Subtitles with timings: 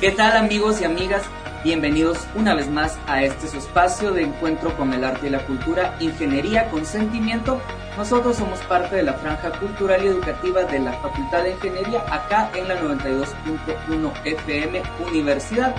[0.00, 1.20] ¿Qué tal amigos y amigas?
[1.62, 5.44] Bienvenidos una vez más a este su espacio de encuentro con el arte y la
[5.44, 7.60] cultura, Ingeniería con Sentimiento.
[7.98, 12.50] Nosotros somos parte de la franja cultural y educativa de la Facultad de Ingeniería acá
[12.54, 15.74] en la 92.1 FM Universidad.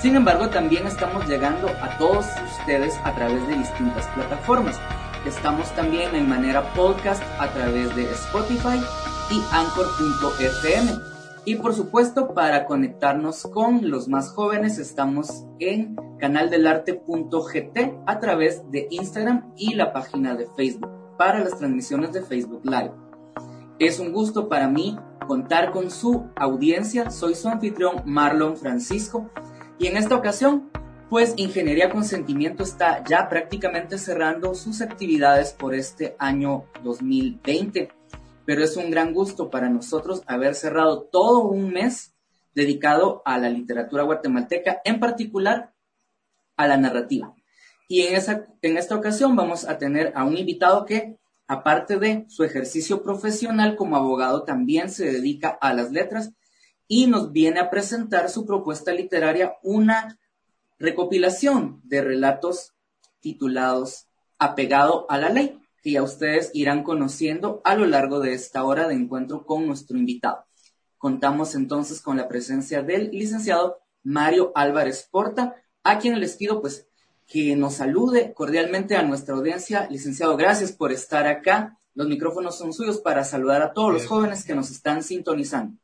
[0.00, 2.24] Sin embargo, también estamos llegando a todos
[2.60, 4.80] ustedes a través de distintas plataformas.
[5.26, 8.80] Estamos también en manera podcast a través de Spotify
[9.30, 11.19] y Anchor.fm.
[11.44, 18.86] Y por supuesto, para conectarnos con los más jóvenes, estamos en canaldelarte.gt a través de
[18.90, 22.92] Instagram y la página de Facebook para las transmisiones de Facebook Live.
[23.78, 27.10] Es un gusto para mí contar con su audiencia.
[27.10, 29.30] Soy su anfitrión Marlon Francisco
[29.78, 30.70] y en esta ocasión,
[31.08, 37.99] pues Ingeniería con Sentimiento está ya prácticamente cerrando sus actividades por este año 2020
[38.50, 42.16] pero es un gran gusto para nosotros haber cerrado todo un mes
[42.52, 45.72] dedicado a la literatura guatemalteca, en particular
[46.56, 47.32] a la narrativa.
[47.86, 51.16] Y en, esa, en esta ocasión vamos a tener a un invitado que,
[51.46, 56.32] aparte de su ejercicio profesional como abogado, también se dedica a las letras
[56.88, 60.18] y nos viene a presentar su propuesta literaria, una
[60.80, 62.72] recopilación de relatos
[63.20, 64.08] titulados
[64.40, 68.88] Apegado a la ley que ya ustedes irán conociendo a lo largo de esta hora
[68.88, 70.44] de encuentro con nuestro invitado.
[70.98, 76.86] Contamos entonces con la presencia del licenciado Mario Álvarez Porta, a quien les pido pues
[77.26, 79.86] que nos salude cordialmente a nuestra audiencia.
[79.90, 81.78] Licenciado, gracias por estar acá.
[81.94, 85.78] Los micrófonos son suyos para saludar a todos los jóvenes que nos están sintonizando.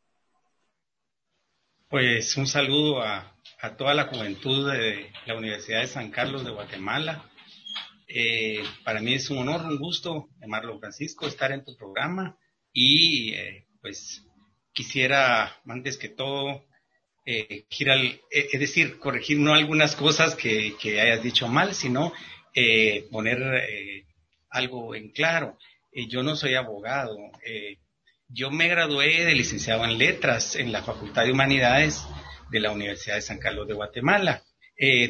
[1.88, 6.50] Pues un saludo a, a toda la juventud de la Universidad de San Carlos de
[6.50, 7.24] Guatemala,
[8.08, 12.38] eh, para mí es un honor, un gusto, Marlon Francisco, estar en tu programa
[12.72, 14.24] y eh, pues
[14.72, 16.64] quisiera, antes que todo,
[17.24, 22.12] eh, eh es decir, corregir no algunas cosas que, que hayas dicho mal, sino
[23.10, 23.98] poner
[24.48, 25.58] algo en claro.
[26.08, 27.18] yo no soy abogado.
[28.28, 32.06] yo me gradué de licenciado en letras en la Facultad de Humanidades
[32.50, 34.42] de la Universidad de San Carlos de Guatemala.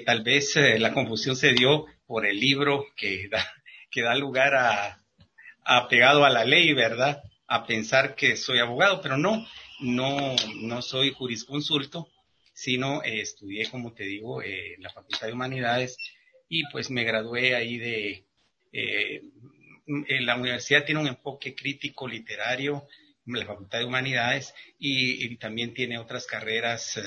[0.04, 3.44] Tal vez la confusión se dio por el libro que da,
[3.90, 7.22] que da lugar a, pegado a la ley, ¿verdad?
[7.46, 9.46] A pensar que soy abogado, pero no,
[9.80, 12.08] no, no soy jurisconsulto,
[12.52, 15.96] sino eh, estudié, como te digo, eh, en la Facultad de Humanidades
[16.48, 18.24] y pues me gradué ahí de,
[18.72, 19.22] eh,
[20.20, 22.86] la universidad tiene un enfoque crítico literario,
[23.24, 27.00] la Facultad de Humanidades, y, y también tiene otras carreras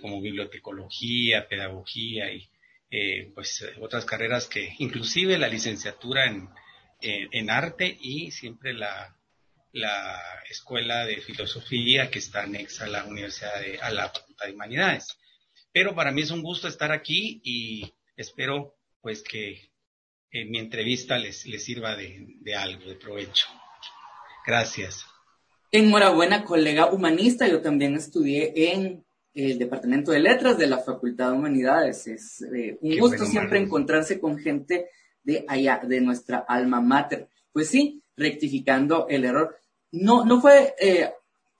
[0.00, 2.48] como bibliotecología, pedagogía y,
[2.90, 6.48] eh, pues otras carreras que inclusive la licenciatura en,
[7.00, 9.16] en, arte y siempre la,
[9.72, 14.52] la escuela de filosofía que está anexa a la universidad de, a la facultad de
[14.52, 15.16] humanidades.
[15.72, 19.72] Pero para mí es un gusto estar aquí y espero pues que
[20.30, 23.46] eh, mi entrevista les, les sirva de, de algo, de provecho.
[24.46, 25.06] Gracias.
[25.70, 27.48] Enhorabuena, colega humanista.
[27.48, 29.04] Yo también estudié en
[29.34, 32.06] el Departamento de Letras de la Facultad de Humanidades.
[32.06, 34.88] Es eh, un gusto siempre encontrarse con gente
[35.22, 37.28] de allá, de nuestra alma mater.
[37.52, 39.56] Pues sí, rectificando el error.
[39.92, 41.10] No, no fue, eh,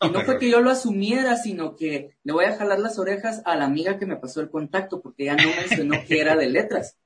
[0.00, 3.56] no fue que yo lo asumiera, sino que le voy a jalar las orejas a
[3.56, 6.96] la amiga que me pasó el contacto, porque ella no mencionó que era de letras.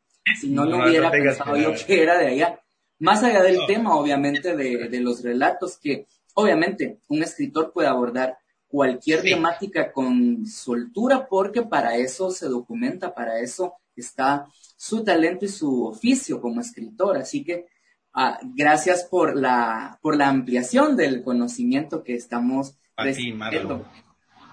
[0.41, 2.61] Si no, no, hubiera pensado yo que era de allá.
[2.99, 8.39] Más allá del tema, obviamente, de, de los relatos que, obviamente, un escritor puede abordar
[8.69, 15.49] cualquier temática con soltura porque para eso se documenta, para eso está su talento y
[15.49, 17.17] su oficio como escritor.
[17.17, 17.67] Así que
[18.13, 23.87] ah, gracias por la, por la ampliación del conocimiento que estamos recibiendo.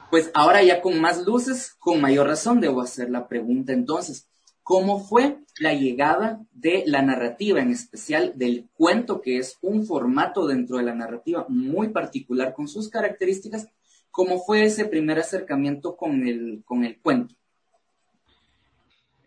[0.10, 4.30] Pues ahora ya con más luces, con mayor razón debo hacer la pregunta entonces,
[4.62, 10.46] ¿cómo fue la llegada de la narrativa, en especial del cuento, que es un formato
[10.46, 13.70] dentro de la narrativa muy particular con sus características?
[14.14, 17.34] ¿Cómo fue ese primer acercamiento con el, con el cuento?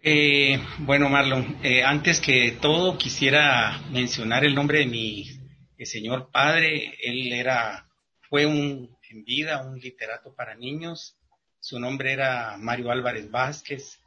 [0.01, 5.29] Eh, bueno, Marlon, eh, antes que todo quisiera mencionar el nombre de mi
[5.77, 6.95] eh, señor padre.
[7.03, 7.89] Él era,
[8.31, 11.19] fue un, en vida un literato para niños.
[11.59, 14.01] Su nombre era Mario Álvarez Vázquez.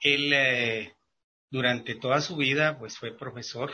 [0.00, 0.94] Él,
[1.50, 3.70] durante toda su vida, pues fue profesor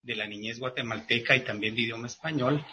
[0.00, 2.64] de la niñez guatemalteca y también de idioma español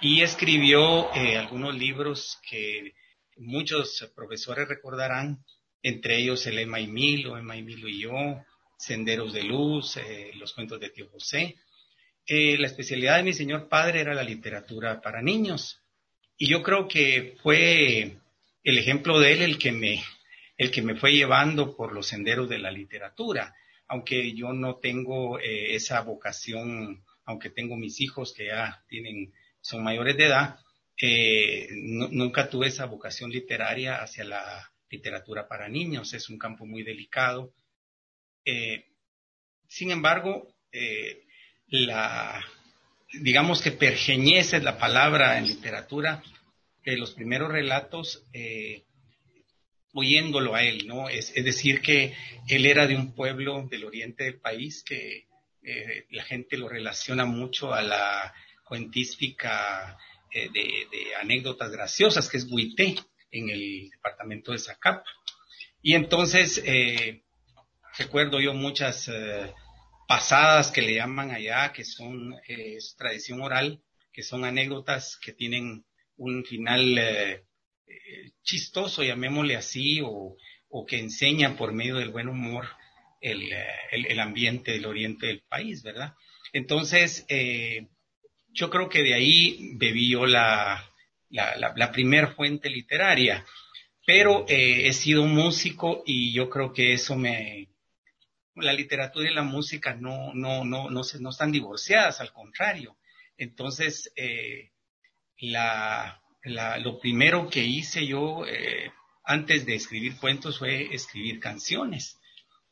[0.00, 2.94] y escribió eh, algunos libros que
[3.36, 5.44] muchos profesores recordarán,
[5.82, 8.44] entre ellos el Emma y Milo, Emma y Milo y yo,
[8.78, 11.56] Senderos de Luz, eh, los cuentos de Tío José.
[12.26, 15.80] Eh, la especialidad de mi señor padre era la literatura para niños.
[16.36, 18.16] Y yo creo que fue
[18.64, 20.02] el ejemplo de él el que me,
[20.56, 23.54] el que me fue llevando por los senderos de la literatura,
[23.88, 29.32] aunque yo no tengo eh, esa vocación, aunque tengo mis hijos que ya tienen,
[29.62, 30.58] son mayores de edad,
[31.00, 36.82] eh, nunca tuve esa vocación literaria hacia la literatura para niños, es un campo muy
[36.82, 37.54] delicado.
[38.44, 38.84] Eh,
[39.66, 40.54] sin embargo,
[41.68, 42.44] la,
[43.12, 46.22] digamos que pergeñece la palabra en literatura,
[46.82, 48.84] que los primeros relatos, eh,
[49.92, 51.08] oyéndolo a él, ¿no?
[51.08, 52.14] Es, decir, que
[52.48, 55.26] él era de un pueblo del oriente del país que
[55.62, 58.34] eh, la gente lo relaciona mucho a la
[58.72, 59.98] cuentística
[60.32, 62.96] eh, de, anécdotas graciosas, que es Buité,
[63.30, 65.04] en el departamento de Zacapa.
[65.82, 66.62] Y entonces,
[67.98, 69.10] recuerdo yo muchas
[70.06, 72.34] pasadas que le llaman allá, que son
[72.96, 73.82] tradición oral,
[74.12, 75.84] que son anécdotas que tienen
[76.16, 77.44] un final eh,
[77.86, 80.36] eh, chistoso, llamémosle así, o,
[80.86, 82.66] que enseña por medio del buen humor
[83.20, 86.14] el, eh, ambiente del oriente del país, ¿verdad?
[86.52, 87.26] Entonces,
[88.52, 90.84] yo creo que de ahí bebí yo la,
[91.30, 93.44] la, primer fuente literaria,
[94.06, 97.68] pero he sido músico y yo creo que eso me,
[98.56, 102.96] la literatura y la música no, no, no, no, se, no están divorciadas, al contrario.
[103.36, 104.12] Entonces,
[105.38, 108.92] la, lo primero que hice yo eh,
[109.24, 112.18] antes de escribir cuentos fue escribir canciones.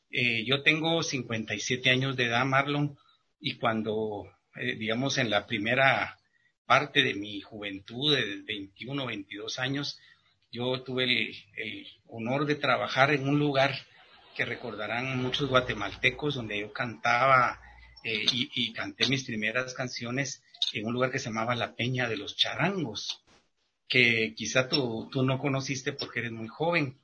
[0.09, 2.97] Eh, yo tengo 57 años de edad, Marlon,
[3.39, 4.25] y cuando,
[4.55, 6.17] eh, digamos, en la primera
[6.65, 9.99] parte de mi juventud, de 21, 22 años,
[10.51, 13.73] yo tuve el, honor de trabajar en un lugar
[14.35, 17.61] que recordarán muchos guatemaltecos, donde yo cantaba
[18.03, 20.41] y, y canté mis primeras canciones
[20.73, 23.23] en un lugar que se llamaba La Peña de los Charangos,
[23.87, 26.97] que quizá tú, tú no conociste porque eres muy joven,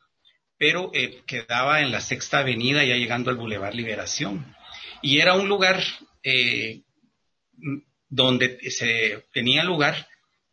[0.57, 4.55] pero eh, quedaba en la Sexta Avenida, ya llegando al Boulevard Liberación.
[5.01, 5.83] Y era un lugar
[6.23, 6.81] eh,
[8.09, 10.07] donde se tenía lugar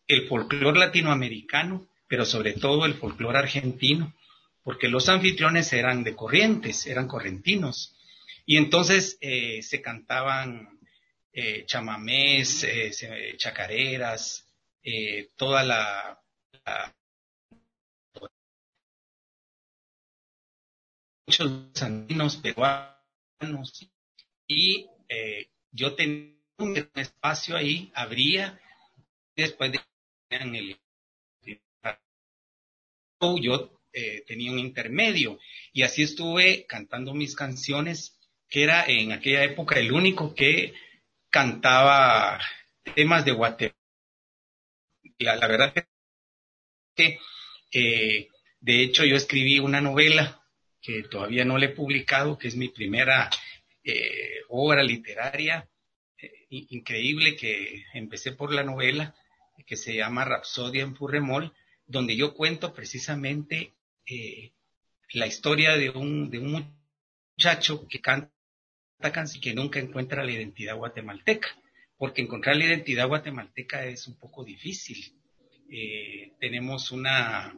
[0.06, 4.15] el folclore latinoamericano, pero sobre todo el folclore argentino,
[4.62, 7.97] porque los anfitriones eran de corrientes, eran correntinos.
[8.47, 10.75] Y entonces eh, se cantaban
[11.37, 14.47] eh, chamamés, eh, chacareras,
[14.85, 16.23] eh, toda la,
[21.27, 23.91] muchos andinos peruanos
[24.46, 24.87] y
[25.73, 28.61] yo tenía un espacio ahí, abría
[29.37, 29.81] después de
[30.31, 30.81] en el
[33.41, 33.81] yo
[34.27, 35.39] tenía un intermedio
[35.73, 38.19] y así estuve cantando mis canciones
[38.49, 40.75] que era en aquella época el único que
[41.31, 42.41] cantaba
[42.94, 43.77] temas de Guatemala.
[45.19, 45.87] La, verdad es
[46.94, 47.19] que,
[47.73, 48.29] eh,
[48.61, 50.41] de hecho, yo escribí una novela
[50.81, 53.31] que todavía no le he publicado, que es mi primera
[53.82, 55.74] eh, obra literaria, eh,
[56.70, 59.15] increíble, que empecé por la novela,
[59.67, 61.53] que se llama Rapsodia en Purremol,
[61.87, 63.73] donde yo cuento precisamente
[65.13, 66.75] la historia de un, de un
[67.37, 68.31] muchacho que canta
[69.41, 71.49] que nunca encuentra la identidad guatemalteca,
[71.99, 75.13] porque encontrar la identidad guatemalteca es un poco difícil.
[75.70, 77.55] Eh, tenemos una,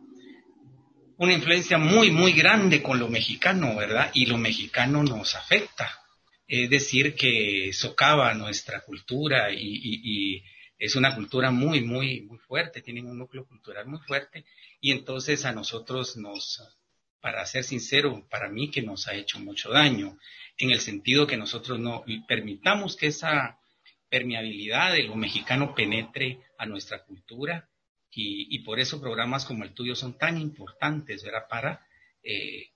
[1.18, 4.10] una influencia muy, muy grande con lo mexicano, ¿verdad?
[4.14, 5.88] Y lo mexicano nos afecta.
[6.48, 10.44] Es decir, que socava nuestra cultura y,
[10.78, 14.44] es una cultura muy, muy, muy fuerte, tienen un núcleo cultural muy fuerte
[14.78, 16.62] y entonces a nosotros nos,
[17.18, 20.18] para ser sincero, para mí que nos ha hecho mucho daño
[20.58, 23.58] en el sentido que nosotros no permitamos que esa
[24.10, 27.70] permeabilidad de lo mexicano penetre a nuestra cultura
[28.18, 31.46] y, por eso programas como el tuyo son tan importantes, ¿verdad?
[31.50, 31.86] Para,
[32.22, 32.70] eh,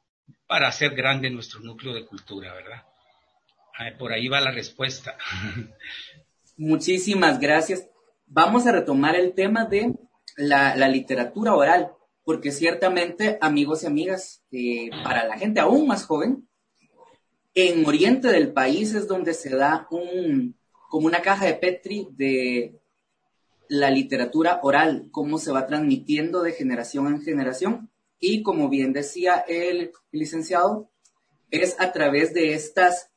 [0.47, 2.85] para hacer grande nuestro núcleo de cultura, ¿verdad?
[3.99, 5.17] Por ahí va la respuesta.
[6.57, 7.89] Muchísimas gracias.
[8.27, 9.95] Vamos a retomar el tema de
[10.37, 11.93] la, literatura oral,
[12.25, 16.49] porque ciertamente, amigos y amigas, eh, para la gente aún más joven,
[17.55, 20.57] en oriente del país es donde se da un,
[20.89, 22.81] como una caja de Petri de
[23.69, 27.91] la literatura oral, cómo se va transmitiendo de generación en generación.
[28.19, 30.91] Y como bien decía el, licenciado,
[31.51, 33.10] es a través de estas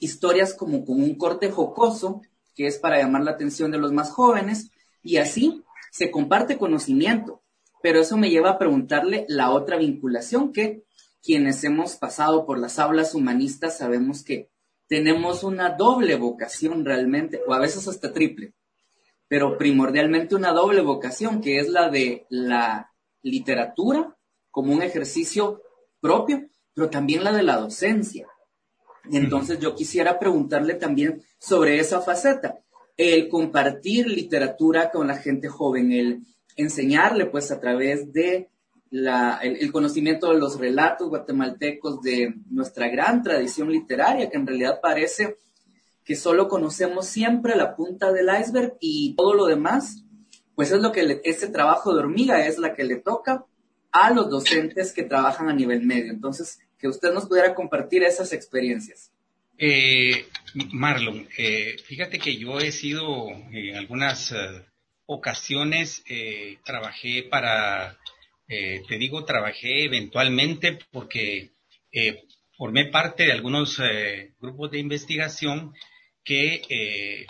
[0.00, 2.22] historias como con un corte jocoso,
[2.56, 7.42] que es para llamar la atención de los más jóvenes, y así se comparte conocimiento.
[7.82, 10.84] Pero eso me lleva a preguntarle la otra vinculación que
[11.22, 14.50] quienes hemos pasado por las aulas humanistas sabemos que
[14.88, 18.54] tenemos una doble vocación realmente, o a veces hasta triple,
[19.28, 22.92] pero primordialmente una doble vocación, que es la de la
[23.22, 24.16] literatura
[24.50, 25.62] como un ejercicio
[26.00, 28.26] propio, pero también la de la docencia.
[29.10, 32.58] Entonces yo quisiera preguntarle también sobre esa faceta,
[32.96, 36.20] el compartir literatura con la gente joven, el
[36.56, 38.50] enseñarle pues a través de
[38.90, 45.36] el, conocimiento de los relatos guatemaltecos de nuestra gran tradición literaria, que en realidad parece
[46.04, 50.02] que solo conocemos siempre la punta del iceberg y todo lo demás,
[50.54, 53.44] pues es lo que ese trabajo de hormiga es la que le toca
[53.92, 56.12] a los docentes que trabajan a nivel medio.
[56.12, 59.12] Entonces, que usted nos pudiera compartir esas experiencias.
[59.58, 60.24] Eh,
[60.72, 64.64] Marlon, eh, fíjate que yo he sido en algunas eh,
[65.04, 66.02] ocasiones,
[66.64, 67.98] trabajé para
[68.48, 71.50] te digo, trabajé eventualmente porque
[72.56, 73.80] formé parte de algunos
[74.40, 75.72] grupos de investigación
[76.24, 77.26] que,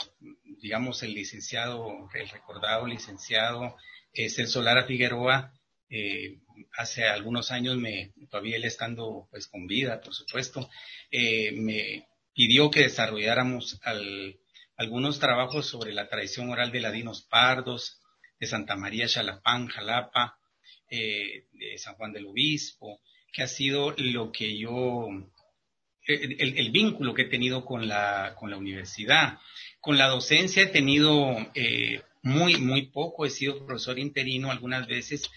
[0.63, 3.77] digamos, el licenciado, el recordado licenciado
[4.15, 5.53] Celso Lara Figueroa,
[6.77, 10.69] hace algunos años, me, todavía él estando pues con vida, por supuesto,
[11.11, 13.81] me pidió que desarrolláramos
[14.77, 18.01] algunos trabajos sobre la tradición oral de ladinos pardos,
[18.41, 20.39] de Santa María Chalapán, Jalapa,
[20.89, 23.01] eh, de San Juan del Obispo,
[23.33, 25.09] que ha sido lo que yo,
[26.09, 29.39] eh, el, vínculo que he tenido con la, con la universidad.
[29.81, 35.31] Con la docencia he tenido eh, muy, muy poco, he sido profesor interino algunas veces,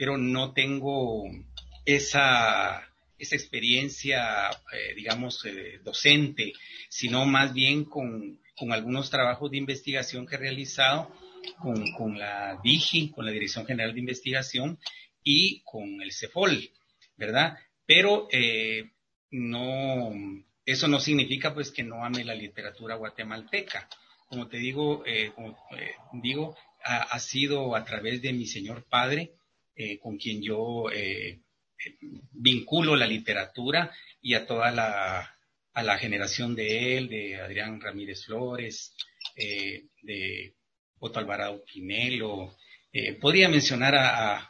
[0.00, 1.24] pero no tengo
[1.84, 2.88] esa,
[3.18, 4.48] esa experiencia,
[4.96, 5.44] digamos,
[5.84, 6.54] docente,
[6.88, 11.12] sino más bien con, con algunos trabajos de investigación que he realizado
[11.96, 14.78] con, la DIGI, con la Dirección General de Investigación
[15.22, 16.70] y con el CEFOL,
[17.16, 17.58] ¿verdad?
[17.86, 18.90] Pero eh,
[19.30, 20.12] no,
[20.64, 23.88] eso no significa pues que no ame la literatura guatemalteca.
[24.28, 25.32] Como te digo, eh,
[25.76, 29.32] eh, digo, ha, sido a través de mi señor padre,
[30.00, 30.86] con quien yo
[32.32, 35.36] vinculo la literatura y a toda la,
[35.72, 38.94] a la generación de él, de Adrián Ramírez Flores,
[39.36, 40.54] de
[41.00, 42.54] Otto Alvarado Pinelo.
[42.92, 44.46] Eh, podría mencionar a,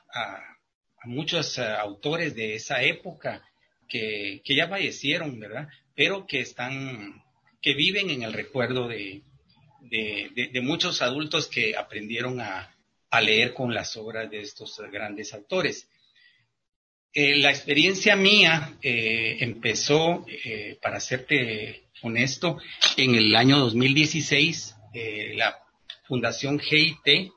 [1.05, 3.43] muchos eh, autores de esa época
[3.89, 5.69] que, ya fallecieron, ¿verdad?
[5.95, 7.23] Pero que están,
[7.63, 9.23] que viven en el recuerdo de,
[10.63, 12.75] muchos adultos que aprendieron a,
[13.19, 15.89] leer con las obras de estos grandes autores.
[17.13, 20.25] Eh, la experiencia mía empezó,
[20.81, 22.59] para serte honesto,
[22.97, 24.77] en el año 2016.
[25.35, 25.59] la
[26.07, 27.33] Fundación GIT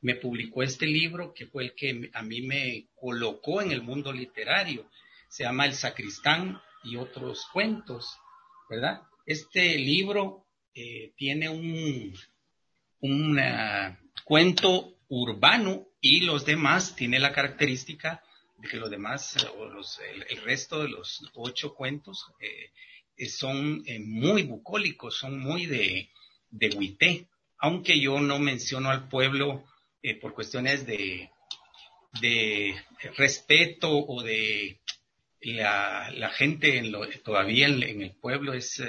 [0.00, 4.12] me publicó este libro que fue el que a mí me colocó en el mundo
[4.12, 4.88] literario.
[5.28, 8.18] Se llama El Sacristán y otros cuentos,
[8.68, 9.02] ¿verdad?
[9.26, 12.14] Este libro eh, tiene un,
[13.00, 13.40] un
[14.24, 18.22] cuento urbano y los demás tiene la característica
[18.58, 24.00] de que los demás, o los, el, resto de los ocho cuentos eh, son eh,
[24.00, 26.10] muy bucólicos, son muy de,
[26.50, 27.26] de
[27.58, 29.64] aunque yo no menciono al pueblo
[30.02, 31.30] eh, por cuestiones de,
[33.16, 34.80] respeto o de
[35.40, 36.82] la, gente
[37.24, 38.82] todavía en, el pueblo es,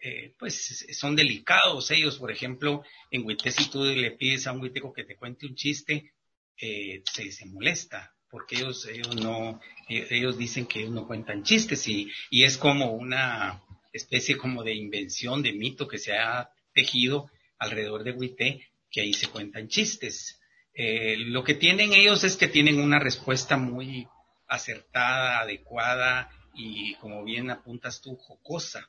[0.00, 4.52] eh, eh, pues son delicados ellos, por ejemplo, en Huité si tú le pides a
[4.52, 6.12] un huiteco que te cuente un chiste,
[6.56, 12.10] se, se molesta, porque ellos, ellos no, ellos dicen que ellos no cuentan chistes y,
[12.30, 18.04] y es como una especie como de invención, de mito que se ha tejido alrededor
[18.04, 20.40] de Huité, que ahí se cuentan chistes.
[20.74, 24.06] Eh, lo que tienen ellos es que tienen una respuesta muy
[24.46, 28.88] acertada, adecuada y, como bien apuntas tú, jocosa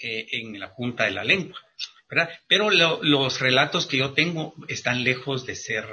[0.00, 1.58] eh, en la punta de la lengua.
[2.08, 2.28] ¿verdad?
[2.48, 5.84] Pero los relatos que yo tengo están lejos de ser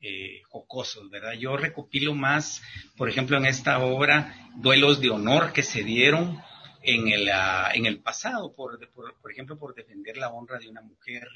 [0.00, 1.32] eh, jocosos, ¿verdad?
[1.32, 2.62] Yo recopilo más,
[2.96, 6.40] por ejemplo, en esta obra, duelos de honor que se dieron
[6.82, 10.82] en el, ah, en el pasado, por, por, ejemplo, por defender la honra de una
[10.82, 11.26] mujer,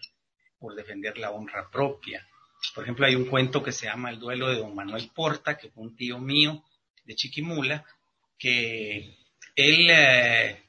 [0.58, 2.24] por defender la honra propia.
[2.74, 5.70] Por ejemplo, hay un cuento que se llama El duelo de don Manuel Porta, que
[5.70, 6.62] fue un tío mío
[7.04, 7.84] de Chiquimula,
[8.38, 9.16] que
[9.56, 10.62] él, eh,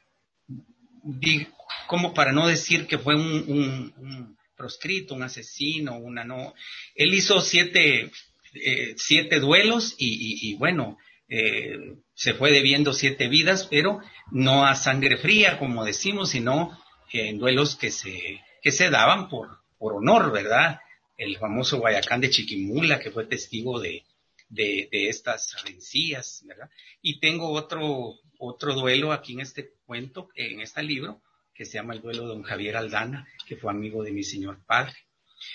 [1.88, 6.54] como para no decir que fue un, proscrito, un asesino, una no,
[6.96, 8.12] él hizo siete,
[8.54, 10.98] eh, siete duelos y, y bueno,
[11.34, 16.78] eh, se fue debiendo siete vidas, pero no a sangre fría, como decimos, sino
[17.14, 20.82] en duelos que se, que se daban por, por honor, ¿verdad?
[21.16, 24.04] El famoso Guayacán de Chiquimula, que fue testigo de,
[24.52, 26.70] de, estas rencillas, ¿verdad?
[27.02, 31.22] Y tengo otro, otro duelo aquí en este cuento, en este libro,
[31.54, 34.64] que se llama el duelo de don Javier Aldana, que fue amigo de mi señor
[34.66, 34.94] padre.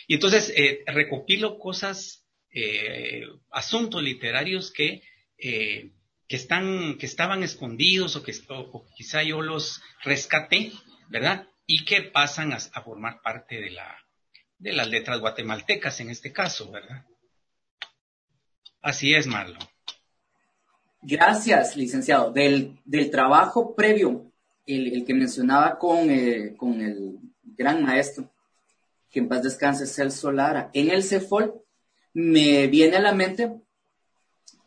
[0.06, 2.22] Y entonces eh, recopilo cosas
[3.50, 5.02] asuntos literarios que,
[5.36, 5.92] que,
[6.28, 8.32] están, que estaban escondidos o que
[8.96, 10.72] quizá yo los rescaté,
[11.10, 11.46] ¿verdad?
[11.66, 13.94] Y que pasan a, formar parte de, la,
[14.56, 17.04] de las letras guatemaltecas en este caso, ¿verdad?
[18.82, 19.58] Así es, Marlon.
[21.02, 22.32] Gracias, licenciado.
[22.32, 24.32] Del, del trabajo previo,
[24.66, 27.18] el, que mencionaba con, eh, con, el
[27.56, 28.28] gran maestro,
[29.10, 31.54] que en paz descanse, Celso Lara, en el CEFOL,
[32.12, 33.52] me viene a la mente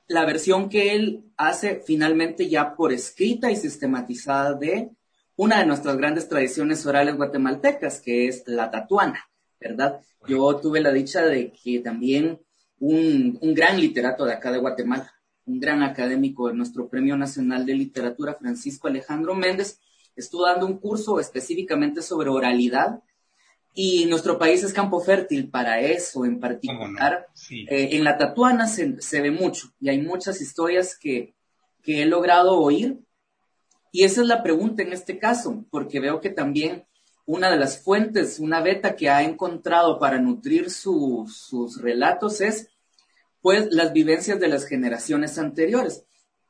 [0.07, 4.89] la versión que él hace finalmente ya por escrita y sistematizada de
[5.35, 10.01] una de nuestras grandes tradiciones orales guatemaltecas, que es la tatuana, ¿verdad?
[10.27, 12.39] Yo tuve la dicha de que también
[12.79, 15.13] un, un gran literato de acá de Guatemala,
[15.45, 19.79] un gran académico de nuestro Premio Nacional de Literatura, Francisco Alejandro Méndez,
[20.15, 23.01] estuvo dando un curso específicamente sobre oralidad
[23.73, 27.27] y nuestro país es campo fértil para eso en particular.
[27.49, 31.33] Eh, en la Tatuana se, se, ve mucho y hay muchas historias que,
[31.81, 32.99] que he logrado oír
[33.91, 36.85] y esa es la pregunta en este caso, porque veo que también
[37.29, 42.69] una de las fuentes, una beta que ha encontrado para nutrir sus relatos es
[43.39, 46.05] pues las vivencias de las generaciones anteriores.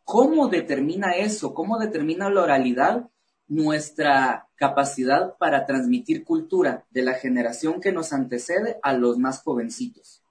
[0.06, 1.54] ¿Cómo determina eso?
[1.54, 3.10] ¿Cómo determina la oralidad
[3.50, 10.24] nuestra capacidad para transmitir cultura de la generación que nos antecede a los más jovencitos?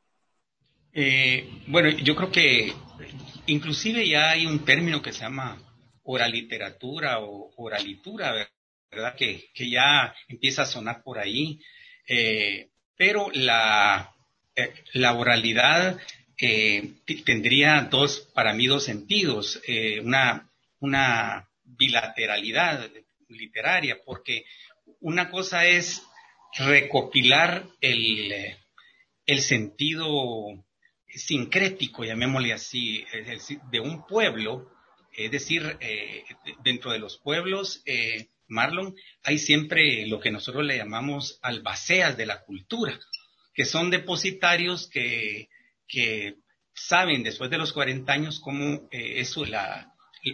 [0.95, 2.73] Eh, bueno, yo creo que
[3.45, 5.61] inclusive ya hay un término que se llama
[6.05, 8.33] oraliteratura o oralitura,
[8.91, 9.15] ¿verdad?
[9.17, 11.61] Que, ya empieza a sonar por ahí.
[12.07, 14.15] Eh, pero la,
[14.57, 15.99] eh, la oralidad
[17.25, 19.61] tendría dos, para mí, dos sentidos.
[19.67, 22.91] Eh, una, una bilateralidad
[23.29, 24.45] literaria, porque
[25.01, 26.03] una cosa es
[26.57, 28.57] recopilar el,
[29.27, 30.65] el sentido
[31.09, 33.05] sincrético, llamémosle así,
[33.71, 34.71] de un pueblo,
[35.13, 36.25] es decir, eh,
[36.63, 42.27] dentro de los pueblos, eh, Marlon, hay siempre lo que nosotros le llamamos albaceas de
[42.27, 42.99] la cultura,
[43.55, 45.49] que son depositarios que
[46.79, 49.35] saben después de los 40 años cómo eh, es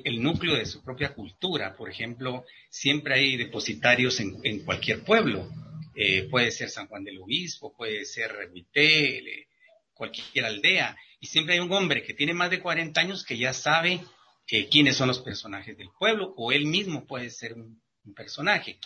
[0.04, 1.76] el núcleo de su propia cultura.
[1.76, 5.48] Por ejemplo, siempre hay depositarios en, cualquier pueblo.
[5.96, 9.46] Eh, puede ser San Juan del Obispo, puede ser Rebuité,
[9.94, 10.96] cualquier aldea.
[11.20, 14.00] Y siempre hay un hombre que tiene más de 40 años que ya sabe
[14.48, 18.78] eh, quiénes son los personajes del pueblo o él mismo puede ser un, personaje.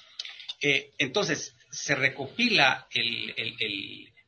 [0.61, 2.87] entonces, se recopila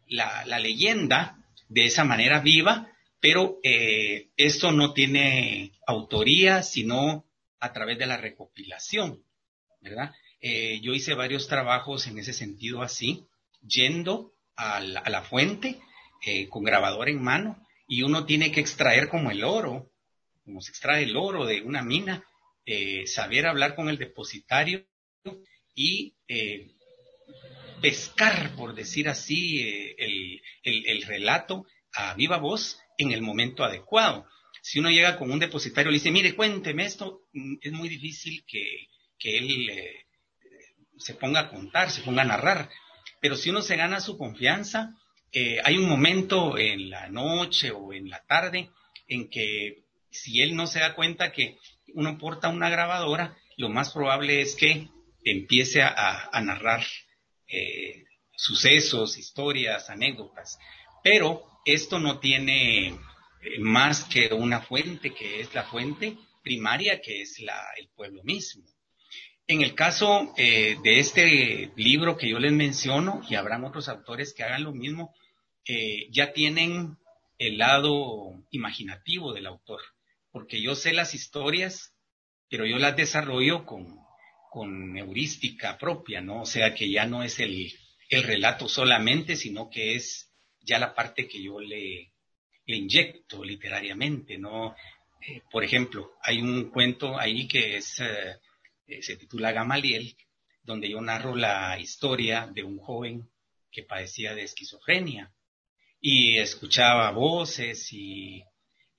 [0.08, 1.36] la leyenda
[1.68, 7.24] de esa manera viva, pero eh, esto no tiene autoría, sino
[7.60, 9.22] a través de la recopilación,
[9.80, 10.12] ¿verdad?
[10.40, 13.26] Eh, yo hice varios trabajos en ese sentido así,
[13.62, 15.78] yendo a la, fuente
[16.26, 19.90] eh, con grabador en mano y uno tiene que extraer como el oro,
[20.44, 22.24] como se extrae el oro de una mina,
[23.06, 24.86] saber hablar con el depositario
[25.74, 26.14] y
[27.80, 34.26] pescar, por decir así, eh, el, relato a viva voz en el momento adecuado.
[34.62, 37.88] Si uno llega con un depositario y le dice, mire, cuénteme esto, mm, es muy
[37.88, 38.88] difícil que,
[39.22, 40.06] él eh,
[40.98, 42.70] se ponga a contar, se ponga a narrar.
[43.20, 44.94] Pero si uno se gana su confianza,
[45.32, 48.70] eh, hay un momento en la noche o en la tarde
[49.06, 51.58] en que si él no se da cuenta que
[51.94, 54.88] uno porta una grabadora, lo más probable es que
[55.24, 56.82] empiece a narrar
[57.52, 58.04] eh,
[58.36, 60.58] sucesos, historias, anécdotas.
[61.02, 62.94] Pero esto no tiene eh,
[63.58, 68.64] más que una fuente, que es la fuente primaria, que es el pueblo mismo.
[69.48, 74.32] En el caso eh, de este libro que yo les menciono, y habrán otros autores
[74.32, 75.14] que hagan lo mismo,
[76.10, 76.96] ya tienen
[77.38, 79.80] el lado imaginativo del autor,
[80.32, 81.94] porque yo sé las historias,
[82.48, 83.98] pero yo las desarrollo con,
[84.50, 86.42] con heurística propia, ¿no?
[86.42, 87.72] O sea que ya no es el,
[88.08, 92.12] el relato solamente, sino que es ya la parte que yo le,
[92.66, 94.74] le inyecto literariamente, ¿no?
[95.26, 100.16] Eh, por ejemplo, hay un cuento ahí que es, eh, se titula Gamaliel,
[100.62, 103.28] donde yo narro la historia de un joven
[103.70, 105.32] que padecía de esquizofrenia
[106.00, 108.42] y escuchaba voces y,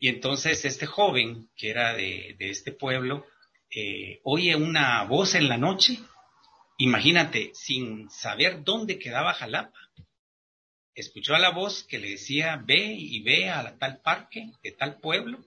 [0.02, 3.24] y entonces este joven que era de, este pueblo
[3.70, 6.00] eh, oye una voz en la noche,
[6.80, 9.80] imagínate, sin saber dónde quedaba Jalapa,
[10.96, 15.00] escuchó a la voz que le decía, ve y ve a tal parque de tal
[15.00, 15.46] pueblo,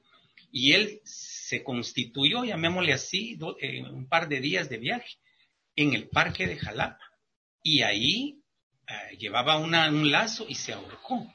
[0.52, 5.16] y él se constituyó, llamémosle así, eh, un par de días de viaje
[5.74, 7.04] en el parque de Jalapa,
[7.60, 8.40] y ahí
[8.86, 11.26] eh, llevaba un lazo y se ahorcó.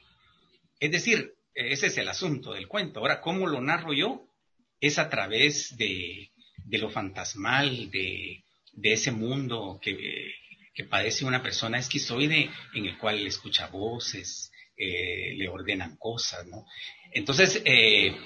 [0.80, 3.00] Es decir, ese es el asunto del cuento.
[3.00, 4.26] Ahora, ¿cómo lo narro yo?
[4.80, 6.30] Es a través de,
[6.64, 9.96] de lo fantasmal, de, de ese mundo que,
[10.74, 16.64] que, padece una persona esquizoide en el cual escucha voces, eh, le ordenan cosas, ¿no?
[17.12, 18.16] Entonces, eh,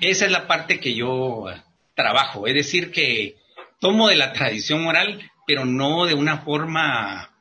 [0.00, 1.46] esa es la parte que yo
[1.94, 3.36] trabajo, es decir, que
[3.80, 7.37] tomo de la tradición oral, pero no de una forma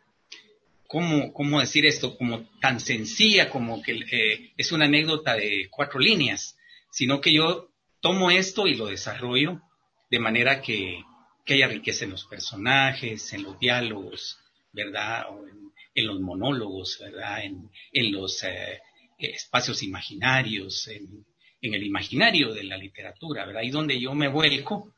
[0.88, 2.18] ¿cómo, cómo decir esto?
[2.18, 6.58] Como tan sencilla como que eh, es una anécdota de cuatro líneas,
[6.92, 7.70] sino que yo
[8.00, 9.62] tomo esto y lo desarrollo
[10.10, 11.04] de manera que,
[11.46, 14.40] que haya riqueza en los personajes, en los diálogos,
[14.72, 15.26] ¿verdad?
[15.30, 15.68] O en,
[16.06, 17.44] los monólogos, ¿verdad?
[17.44, 18.80] En, en los eh,
[19.18, 21.26] espacios imaginarios, en,
[21.60, 23.64] en, el imaginario de la literatura, ¿verdad?
[23.64, 24.94] Ahí donde yo me vuelco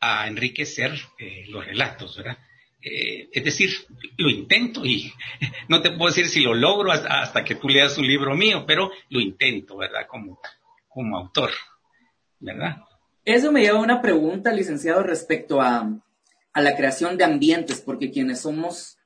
[0.00, 2.38] a enriquecer eh, los relatos, ¿verdad?
[2.88, 3.70] Eh, es decir,
[4.16, 5.12] lo intento y
[5.68, 8.92] no te puedo decir si lo logro hasta, que tú leas un libro mío, pero
[9.08, 10.06] lo intento, ¿verdad?
[10.06, 10.38] Como,
[10.86, 11.50] como autor,
[12.38, 12.76] ¿verdad?
[13.24, 15.98] Eso me lleva a una pregunta, licenciado, respecto a,
[16.52, 18.98] a la creación de ambientes, porque quienes somos,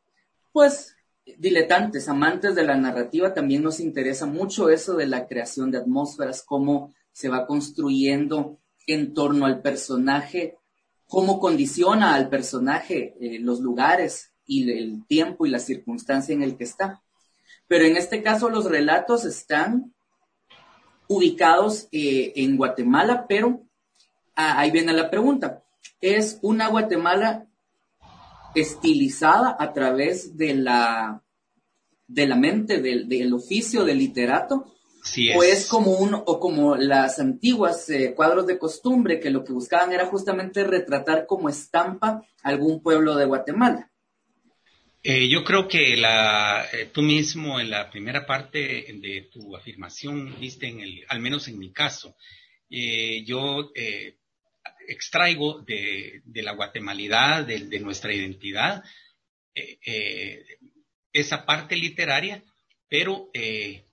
[0.53, 0.95] pues,
[1.39, 6.43] diletantes, amantes de la narrativa, también nos interesa mucho eso de la creación de atmósferas,
[6.43, 10.59] cómo se va construyendo en torno al personaje
[11.11, 16.57] cómo condiciona al personaje eh, los lugares y el tiempo y la circunstancia en el
[16.57, 17.03] que está.
[17.67, 19.93] Pero en este caso los relatos están
[21.09, 23.61] ubicados eh, en Guatemala, pero
[24.37, 25.65] ah, ahí viene la pregunta.
[26.01, 27.49] ¿Es una Guatemala
[28.55, 31.23] estilizada a través de la,
[32.07, 34.73] de la mente, del, del oficio del literato?
[35.35, 39.53] O es como un, o como las antiguas eh, cuadros de costumbre que lo que
[39.53, 43.91] buscaban era justamente retratar como estampa algún pueblo de Guatemala.
[45.03, 50.39] Eh, yo creo que la, eh, tú mismo en la primera parte de tu afirmación
[50.39, 52.17] viste en el, al menos en mi caso,
[52.69, 53.73] yo
[54.87, 58.85] extraigo de, la guatemalidad, de, de nuestra identidad,
[61.13, 62.45] esa parte literaria,
[62.89, 63.31] pero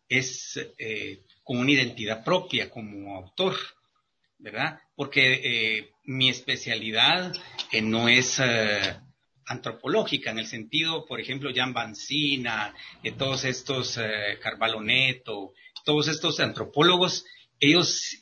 [0.10, 3.56] es eh, con una identidad propia como autor,
[4.38, 4.80] ¿verdad?
[4.96, 7.34] Porque eh, mi especialidad
[7.72, 8.42] eh, no es
[9.46, 12.76] antropológica, en el sentido, por ejemplo, Jan Bancina,
[13.18, 13.98] todos estos
[14.42, 15.54] Carvalho Neto,
[15.86, 17.24] todos estos antropólogos,
[17.60, 18.18] ellos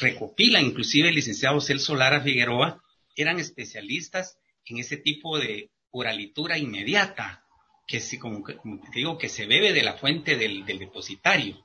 [0.00, 2.82] recopilan, inclusive el licenciado Celso Lara Figueroa,
[3.14, 7.43] eran especialistas en ese tipo de oralitura inmediata,
[7.86, 8.58] que sí, como, te
[8.94, 11.62] digo, que se bebe de la fuente del, depositario.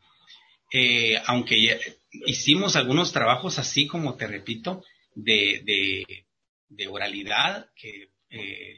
[0.72, 1.80] Eh, aunque
[2.26, 4.84] hicimos algunos trabajos así, como te repito,
[5.16, 5.64] de,
[6.68, 8.78] de, oralidad que eh,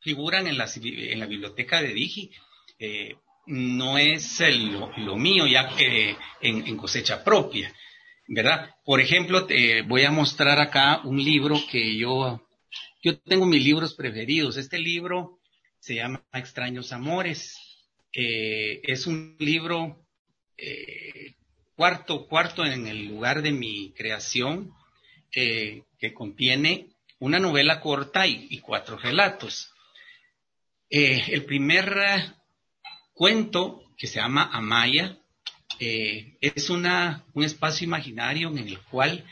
[0.00, 2.30] figuran en la, en la biblioteca de Digi,
[2.78, 7.72] eh, no es lo, mío ya en, en, cosecha propia,
[8.28, 8.74] ¿verdad?
[8.84, 12.46] Por ejemplo, te voy a mostrar acá un libro que yo,
[13.02, 14.56] yo tengo mis libros preferidos.
[14.56, 15.41] Este libro
[15.82, 17.58] se llama Extraños Amores.
[18.12, 20.06] Eh, es un libro
[20.56, 21.34] eh,
[21.74, 24.72] cuarto, cuarto en el lugar de mi creación,
[25.34, 29.72] eh, que contiene una novela corta y, cuatro relatos.
[30.88, 31.96] el primer
[33.12, 35.18] cuento, que se llama Amaya,
[35.80, 39.24] es una, un espacio imaginario en el cual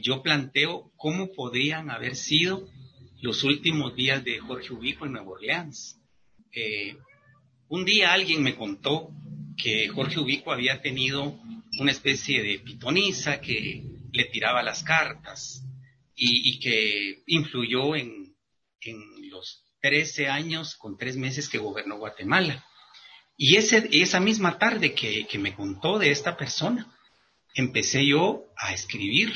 [0.00, 2.68] yo planteo cómo podrían haber sido
[3.20, 5.98] los últimos días de Jorge Ubico en Nueva Orleans.
[6.52, 6.96] Eh,
[7.68, 9.10] un día alguien me contó
[9.56, 11.38] que Jorge Ubico había tenido
[11.78, 15.62] una especie de pitonisa que le tiraba las cartas
[16.14, 18.34] y, que influyó en,
[19.30, 22.64] los 13 años con tres meses que gobernó Guatemala.
[23.36, 26.96] Y ese, esa misma tarde que me contó de esta persona,
[27.54, 29.34] empecé yo a escribir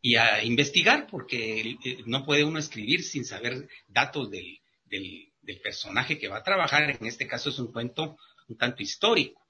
[0.00, 5.24] y a investigar, porque no puede uno escribir sin saber datos del, del,
[5.62, 6.90] personaje que va a trabajar.
[6.90, 9.40] En este caso es un cuento un tanto histórico,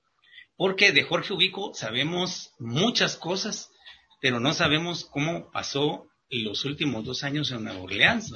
[0.57, 3.71] porque de Jorge Ubico sabemos muchas cosas,
[4.21, 8.33] pero no sabemos cómo pasó los últimos dos años en Nueva Orleans,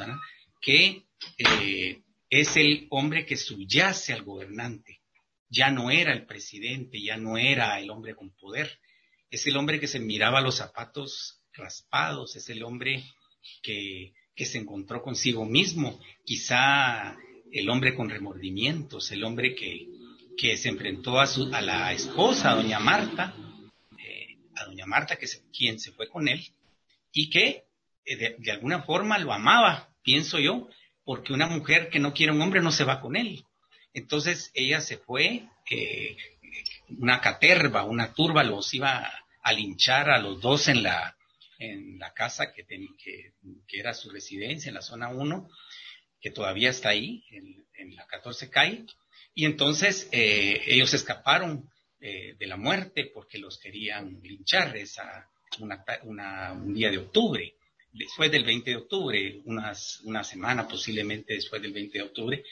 [0.61, 1.05] que
[1.38, 5.01] eh, es el hombre que subyace al gobernante.
[5.48, 8.81] Ya no era el presidente, ya no era el hombre con poder,
[9.31, 13.05] es el hombre que se miraba los zapatos raspados, es el hombre
[13.62, 17.17] que, se encontró consigo mismo, quizá
[17.53, 19.87] el hombre con remordimientos, el hombre que,
[20.37, 23.37] que se enfrentó a, su, a la esposa, a doña Marta,
[23.99, 26.45] eh, a doña Marta, que quien se fue con él,
[27.12, 27.65] y que
[28.05, 30.69] eh, de, alguna forma lo amaba, pienso yo,
[31.05, 33.45] porque una mujer que no quiere un hombre no se va con él.
[33.95, 36.17] Entonces ella se fue, eh,
[36.99, 39.09] una caterva, una turba los iba
[39.43, 41.17] a linchar a los dos en la,
[41.70, 43.33] en la casa que, que,
[43.66, 45.48] que, era su residencia en la zona 1,
[46.20, 48.87] que todavía está ahí, en, en la 14 calle.
[49.35, 51.68] Y entonces eh, ellos escaparon
[52.01, 55.29] eh, de la muerte porque los querían linchar esa,
[55.61, 57.55] una, una, un día de octubre,
[57.92, 62.44] después del 20 de octubre, unas, una semana posiblemente después del 20 de octubre.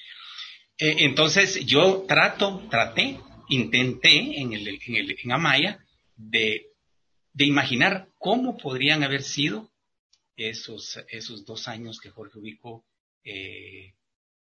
[0.78, 3.18] Eh, entonces yo trato, traté,
[3.48, 5.84] intenté en, el, en, el, en Amaya
[6.16, 6.66] de,
[7.32, 9.70] de imaginar cómo podrían haber sido
[10.36, 12.84] esos, esos dos años que Jorge Ubico
[13.24, 13.94] eh,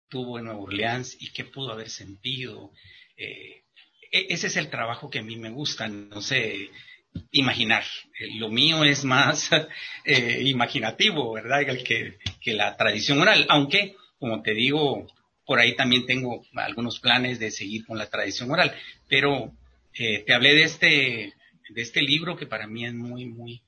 [0.07, 2.71] tuvo en Nueva Orleans y qué pudo haber sentido.
[3.17, 3.63] Eh,
[4.11, 6.71] e, ese es el trabajo que a mí me gusta, no sé,
[7.31, 7.83] imaginar.
[8.19, 9.49] Eh, lo mío es más
[10.05, 11.65] eh, imaginativo, ¿verdad?
[11.83, 15.05] Que, que la tradición oral, aunque, como te digo,
[15.45, 18.73] por ahí también tengo algunos planes de seguir con la tradición oral,
[19.07, 19.53] pero
[19.93, 21.33] eh, te hablé de este,
[21.69, 23.61] de este libro que para mí es muy, muy,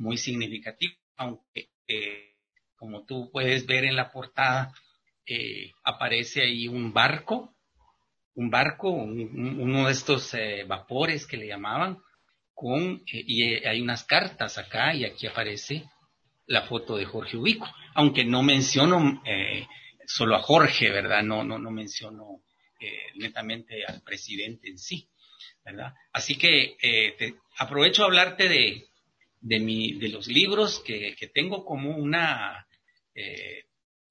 [0.00, 2.30] muy significativo, aunque, eh,
[2.76, 4.72] como tú puedes ver en la portada,
[5.26, 7.54] eh, aparece ahí un barco,
[8.34, 11.98] un barco, un, uno de estos eh, vapores que le llamaban,
[12.54, 15.84] con, eh, y hay unas cartas acá y aquí aparece
[16.46, 19.22] la foto de Jorge Ubico, aunque no menciono
[20.06, 21.22] solo a Jorge, ¿verdad?
[21.22, 22.42] No, no, no menciono
[23.14, 25.08] netamente al presidente en sí,
[25.64, 25.94] ¿verdad?
[26.12, 26.76] Así que
[27.16, 28.89] te, aprovecho a hablarte de,
[29.40, 32.66] de, mi, de los libros que, que tengo como una,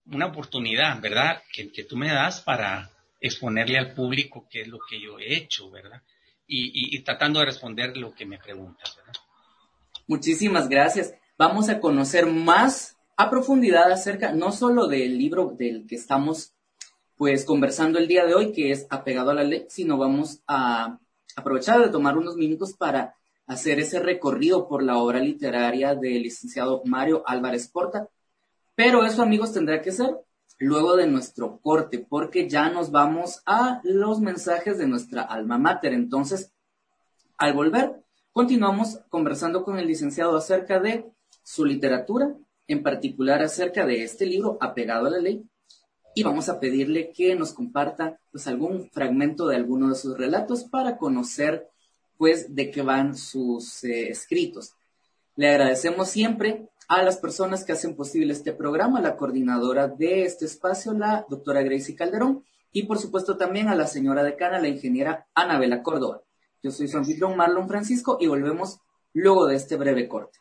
[0.06, 1.42] una oportunidad, ¿verdad?
[1.54, 5.36] Que, que tú me das para exponerle al público qué es lo que yo he
[5.36, 6.02] hecho, ¿verdad?
[6.48, 8.96] Y, y, y, tratando de responder lo que me preguntas.
[8.96, 9.14] ¿verdad?
[10.08, 11.14] Muchísimas gracias.
[11.38, 16.54] Vamos a conocer más a profundidad acerca no solo del libro del que estamos
[17.16, 20.98] pues conversando el día de hoy, que es apegado a la ley, sino vamos a
[21.36, 23.14] aprovechar de tomar unos minutos para
[23.50, 28.08] hacer ese recorrido por la obra literaria del licenciado Mario Álvarez Porta.
[28.76, 30.16] Pero eso, amigos, tendrá que ser
[30.60, 35.94] luego de nuestro corte, porque ya nos vamos a los mensajes de nuestra alma mater.
[35.94, 36.54] Entonces,
[37.38, 41.12] al volver, continuamos conversando con el licenciado acerca de
[41.44, 42.36] su literatura,
[42.68, 45.44] en particular acerca de este libro, Apegado a la Ley,
[46.14, 50.66] y vamos a pedirle que nos comparta pues algún fragmento de alguno de sus relatos
[50.66, 51.68] para conocer
[52.20, 54.74] pues de qué van sus eh, escritos.
[55.38, 60.44] Le agradecemos siempre a las personas que hacen posible este programa, la coordinadora de este
[60.44, 65.28] espacio, la doctora Gracie Calderón, y por supuesto también a la señora decana, la ingeniera
[65.34, 66.22] Anabela Córdoba.
[66.62, 68.80] Yo soy su anfitrión Marlon Francisco y volvemos
[69.14, 70.40] luego de este breve corte.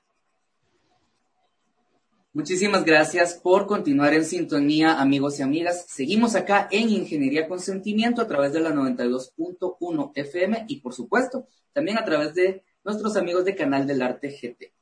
[2.39, 5.87] Muchísimas gracias por continuar en sintonía, amigos y amigas.
[5.89, 11.49] Seguimos acá en Ingeniería con Sentimiento a través de la 92.1 FM y, por supuesto,
[11.73, 14.73] también a través de nuestros amigos de Canal del Arte GT.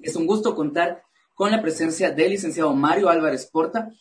[0.00, 3.92] Es un gusto contar con la presencia del licenciado Mario Álvarez Porta,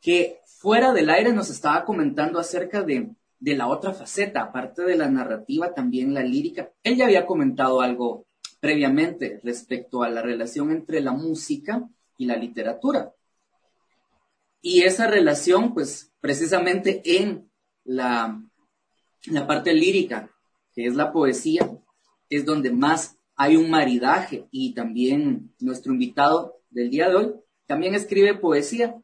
[0.00, 3.08] que fuera del aire nos estaba comentando acerca de,
[3.38, 6.72] de la otra faceta, aparte de la narrativa, también la lírica.
[6.82, 8.26] Él ya había comentado algo
[8.58, 13.12] previamente respecto a la relación entre la música y la literatura.
[14.60, 17.50] Y esa relación, pues precisamente en
[17.84, 18.42] la,
[19.26, 20.30] la parte lírica,
[20.74, 21.70] que es la poesía,
[22.28, 27.34] es donde más hay un maridaje y también nuestro invitado del día de hoy
[27.66, 28.96] también escribe poesía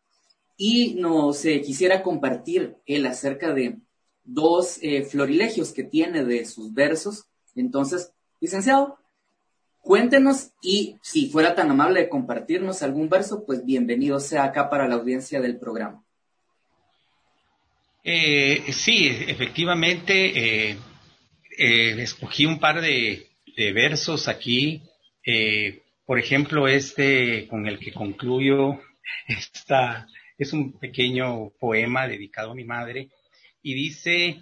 [0.56, 3.80] y nos eh, quisiera compartir él acerca de
[4.24, 7.24] dos eh, florilegios que tiene de sus versos.
[7.54, 8.98] Entonces, licenciado,
[9.82, 14.88] cuéntenos y si fuera tan amable de compartirnos algún verso, pues bienvenido sea acá para
[14.88, 16.02] la audiencia del programa.
[18.04, 20.78] Eh, sí, efectivamente, eh,
[21.58, 24.82] escogí un par de, de versos aquí.
[25.24, 28.80] Eh, por ejemplo, este con el que concluyo
[29.28, 30.06] esta,
[30.38, 33.10] es un pequeño poema dedicado a mi madre
[33.62, 34.40] y dice,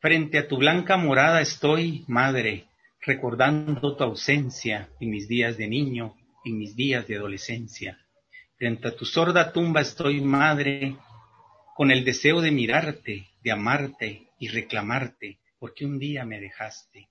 [0.00, 2.66] frente a tu blanca morada estoy, madre,
[3.02, 7.98] recordando tu ausencia en mis días de niño, en mis días de adolescencia.
[8.56, 10.96] Frente a tu sorda tumba estoy, madre,
[11.74, 17.08] con el deseo de mirarte, de amarte y reclamarte, porque un día me dejaste.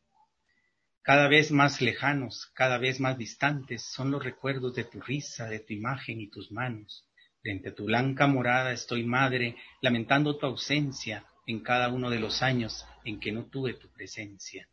[1.02, 5.60] Cada vez más lejanos, cada vez más distantes son los recuerdos de tu risa, de
[5.60, 7.10] tu imagen y tus manos.
[7.42, 12.44] Frente a tu blanca morada estoy, madre, lamentando tu ausencia en cada uno de los
[12.44, 14.68] años en que no tuve tu presencia.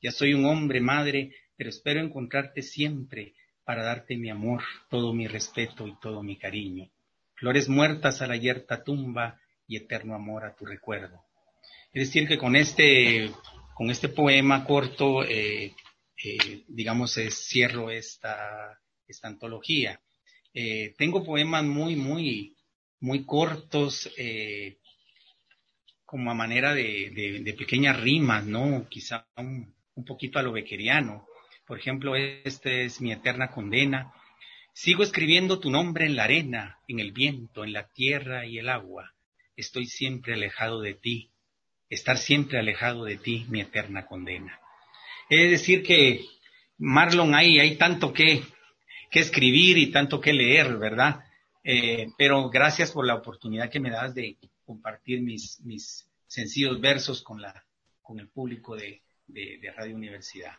[0.00, 5.26] Ya soy un hombre, madre, pero espero encontrarte siempre para darte mi amor, todo mi
[5.26, 6.90] respeto y todo mi cariño.
[7.34, 11.24] Flores muertas a la yerta tumba y eterno amor a tu recuerdo.
[11.92, 13.30] Es decir, que con este
[13.74, 15.74] con este poema corto, eh,
[16.68, 20.00] digamos, cierro esta, esta antología.
[20.52, 22.56] tengo poemas muy, muy,
[23.00, 24.10] muy cortos,
[26.12, 28.86] como a manera de, pequeñas rimas, ¿no?
[28.90, 31.26] Quizá un, un poquito a lo bequeriano.
[31.66, 34.12] Por ejemplo, este es mi eterna condena.
[34.74, 38.68] Sigo escribiendo tu nombre en la arena, en el viento, en la tierra y el
[38.68, 39.14] agua.
[39.56, 41.30] Estoy siempre alejado de ti.
[41.88, 44.60] Estar siempre alejado de ti, mi eterna condena.
[45.30, 46.26] Es decir que,
[46.76, 48.42] Marlon, hay, hay tanto que,
[49.10, 51.20] que escribir y tanto que leer, ¿verdad?
[51.64, 57.22] Eh, pero gracias por la oportunidad que me das de compartir mis, mis sencillos versos
[57.22, 57.64] con, la,
[58.00, 60.52] con el público de, de, Radio Universidad.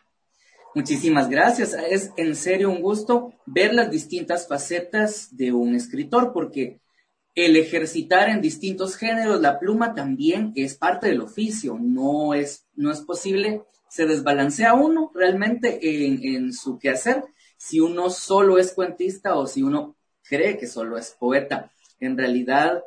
[0.74, 1.74] Muchísimas gracias.
[1.74, 6.80] Es en serio un gusto ver las distintas facetas de un escritor, porque
[7.34, 11.78] el ejercitar en distintos géneros la pluma también es parte del oficio.
[11.80, 17.24] No es, no es posible, se desbalancea uno realmente en, en su quehacer
[17.56, 21.72] si uno solo es cuentista o si uno cree que solo es poeta.
[22.00, 22.82] En realidad,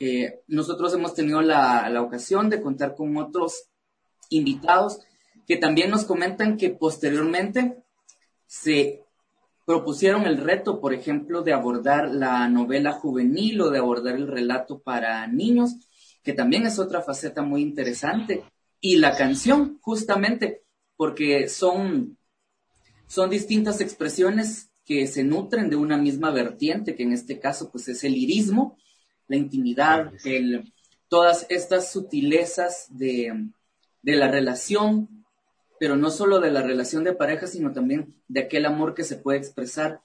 [0.00, 3.64] eh, nosotros hemos tenido la, la ocasión de contar con otros
[4.30, 5.00] invitados
[5.46, 7.82] que también nos comentan que posteriormente
[8.46, 9.02] se
[9.64, 14.80] propusieron el reto, por ejemplo, de abordar la novela juvenil o de abordar el relato
[14.80, 15.74] para niños,
[16.22, 18.44] que también es otra faceta muy interesante,
[18.80, 20.62] y la canción, justamente,
[20.96, 22.16] porque son,
[23.06, 27.88] son distintas expresiones que se nutren de una misma vertiente, que en este caso pues
[27.88, 28.78] es el lirismo,
[29.28, 30.72] la intimidad, el,
[31.08, 33.50] todas estas sutilezas de,
[34.02, 35.18] de la relación
[35.78, 39.16] pero no solo de la relación de pareja, sino también de aquel amor que se
[39.16, 40.00] puede expresar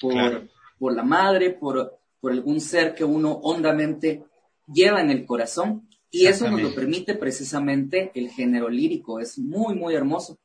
[0.00, 4.24] por, por la madre, por, por algún ser que uno hondamente
[4.66, 5.88] lleva en el corazón.
[6.10, 9.18] Y eso nos lo permite precisamente el género lírico.
[9.18, 10.38] Es muy, muy hermoso.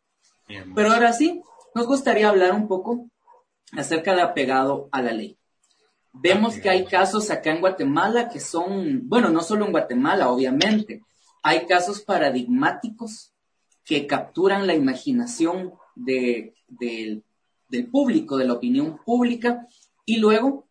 [0.73, 1.43] Pero ahora sí,
[1.75, 3.07] nos gustaría hablar un poco
[3.73, 5.37] acerca de apegado a la ley.
[6.13, 11.03] Vemos que hay casos acá en Guatemala que son, bueno, no solo en Guatemala, obviamente,
[11.43, 13.31] hay casos paradigmáticos
[13.85, 16.53] que capturan la imaginación del
[17.91, 19.67] público, de la opinión pública,
[20.05, 20.67] y luego,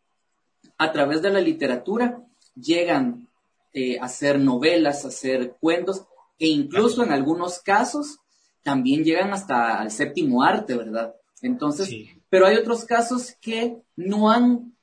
[0.77, 2.23] a través de la literatura,
[2.55, 3.29] llegan
[3.73, 6.05] eh, a hacer novelas, a hacer cuentos,
[6.39, 8.19] e incluso en algunos casos
[8.63, 11.15] también llegan hasta al séptimo arte, ¿verdad?
[11.43, 11.91] Entonces,
[12.29, 14.77] pero hay otros casos que no han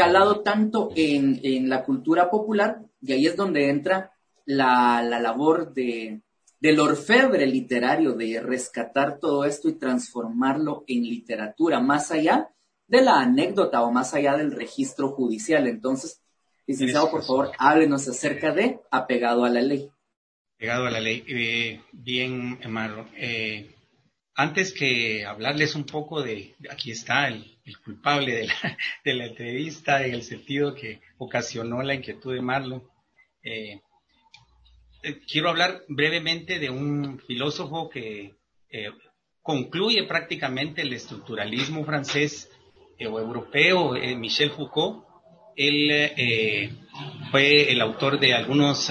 [0.00, 4.12] calado tanto en, la cultura popular, y ahí es donde entra
[4.46, 6.22] la labor de,
[6.60, 12.50] del orfebre literario, de rescatar todo esto y transformarlo en literatura, más allá
[12.86, 15.66] de la anécdota o más allá del registro judicial.
[15.66, 16.20] Entonces,
[16.66, 19.88] licenciado, por favor, háblenos acerca de apegado a la ley.
[20.56, 21.24] Apegado a la ley.
[21.26, 23.08] Eh, bien, Marlon.
[23.16, 23.74] Eh,
[24.40, 28.54] antes que hablarles un poco de, aquí está el, culpable de la,
[29.04, 32.82] de la, entrevista, en el sentido que ocasionó la inquietud de Marlon,
[33.42, 33.80] eh,
[35.02, 38.34] eh, quiero hablar brevemente de un filósofo que
[38.70, 38.88] eh,
[39.42, 42.50] concluye prácticamente el estructuralismo francés
[42.98, 45.04] eh, o europeo, Michel Foucault.
[45.54, 46.78] Él
[47.30, 48.90] fue el autor de algunos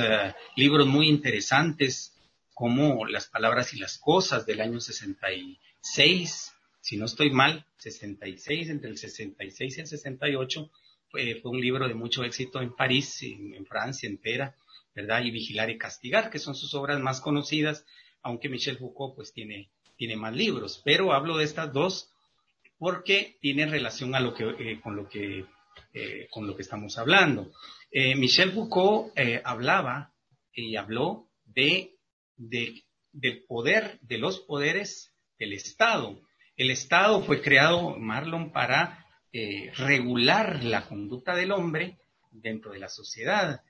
[0.56, 2.18] libros muy interesantes
[2.60, 8.89] como Las palabras y las cosas del año 66, si no estoy mal, 66, entre
[8.89, 10.72] el 66 y el 68,
[11.10, 14.57] fue, fue un libro de mucho éxito en París, en Francia entera
[14.93, 15.24] ¿verdad?
[15.24, 17.86] Y Vigilar y Castigar, que son sus obras más conocidas,
[18.22, 22.12] aunque Michel Foucault pues tiene, tiene más libros, pero hablo de estas dos
[22.78, 25.45] porque tienen relación a lo que, eh, con, lo que,
[25.93, 27.49] eh, con lo que estamos hablando.
[27.91, 29.14] Eh, Michel Foucault
[29.45, 30.12] hablaba
[30.53, 31.95] y habló de,
[32.40, 36.20] de, del poder, de los poderes del Estado.
[36.56, 39.06] El Estado fue creado, Marlon, para
[39.78, 42.00] regular la conducta del hombre
[42.32, 43.62] dentro de la sociedad.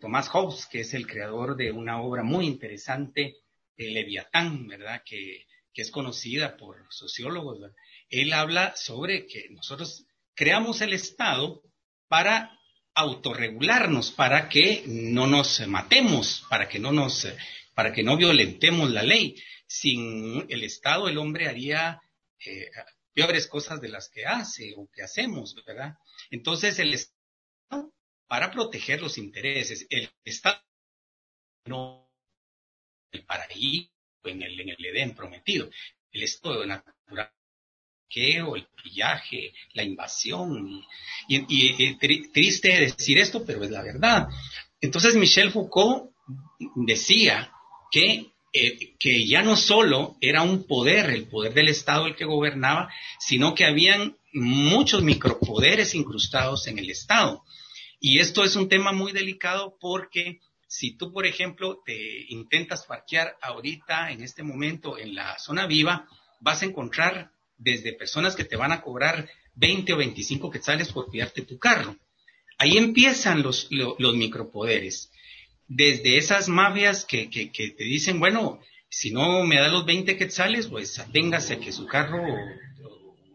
[0.00, 3.36] Tomás Hobbes, que es el creador de una obra muy interesante,
[3.76, 5.02] Leviatán, ¿verdad?
[5.04, 7.60] Que, es conocida por sociólogos.
[8.10, 11.62] Él habla sobre que nosotros creamos el Estado
[12.08, 12.58] para
[12.94, 17.28] autorregularnos, para que no nos matemos, para que no nos,
[17.78, 19.40] para que no violentemos la ley.
[19.64, 22.02] Sin el Estado el hombre haría
[22.44, 22.68] eh,
[23.14, 25.94] peores cosas de las que hace o que hacemos, ¿verdad?
[26.28, 27.92] Entonces el Estado
[28.26, 29.86] para proteger los intereses.
[29.90, 30.60] El Estado
[31.66, 32.10] no
[33.12, 33.92] el paraíso
[34.24, 35.70] en el, en el Edén prometido.
[36.10, 37.32] El Estado natural
[38.10, 40.84] el pillaje, la invasión.
[41.28, 41.94] Y,
[42.32, 44.26] triste decir esto, pero es la verdad.
[44.80, 46.10] Entonces Michel Foucault
[46.74, 47.52] decía
[47.90, 52.24] que eh, que ya no solo era un poder, el poder del Estado el que
[52.24, 57.44] gobernaba, sino que habían muchos micropoderes incrustados en el Estado.
[58.00, 63.36] Y esto es un tema muy delicado porque si tú, por ejemplo, te intentas parquear
[63.42, 66.08] ahorita, en este momento, en la zona viva,
[66.40, 71.06] vas a encontrar desde personas que te van a cobrar 20 o 25 quetzales por
[71.06, 71.96] cuidarte tu carro.
[72.58, 75.10] Ahí empiezan los, los, micropoderes.
[75.68, 78.58] Desde esas mafias que, que, te dicen, bueno,
[78.88, 82.22] si no me da los 20 quetzales, pues aténgase que su carro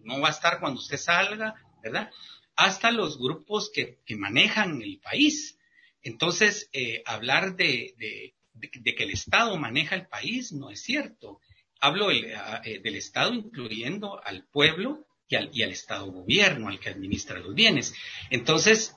[0.04, 1.54] no va a estar cuando usted salga,
[1.84, 2.10] ¿verdad?
[2.56, 5.60] Hasta los grupos que, que manejan el país.
[6.02, 11.40] Entonces, eh, hablar de, de, que el Estado maneja el país no es cierto.
[11.80, 16.90] Hablo eh, del Estado incluyendo al pueblo y al, y al Estado gobierno, al que
[16.90, 17.94] administra los bienes.
[18.32, 18.96] Entonces,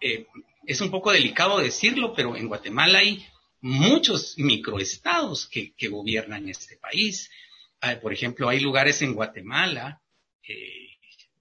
[0.00, 0.26] eh,
[0.66, 3.24] es un poco delicado decirlo, pero en Guatemala hay
[3.60, 7.30] muchos microestados que, que gobiernan este país.
[7.80, 10.02] Ah, por ejemplo, hay lugares en Guatemala,
[10.46, 10.88] eh,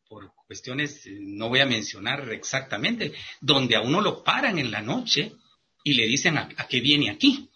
[0.08, 4.82] por cuestiones, eh, no voy a mencionar exactamente, donde a uno lo paran en la
[4.82, 5.34] noche
[5.84, 7.50] y le dicen a, a qué viene aquí.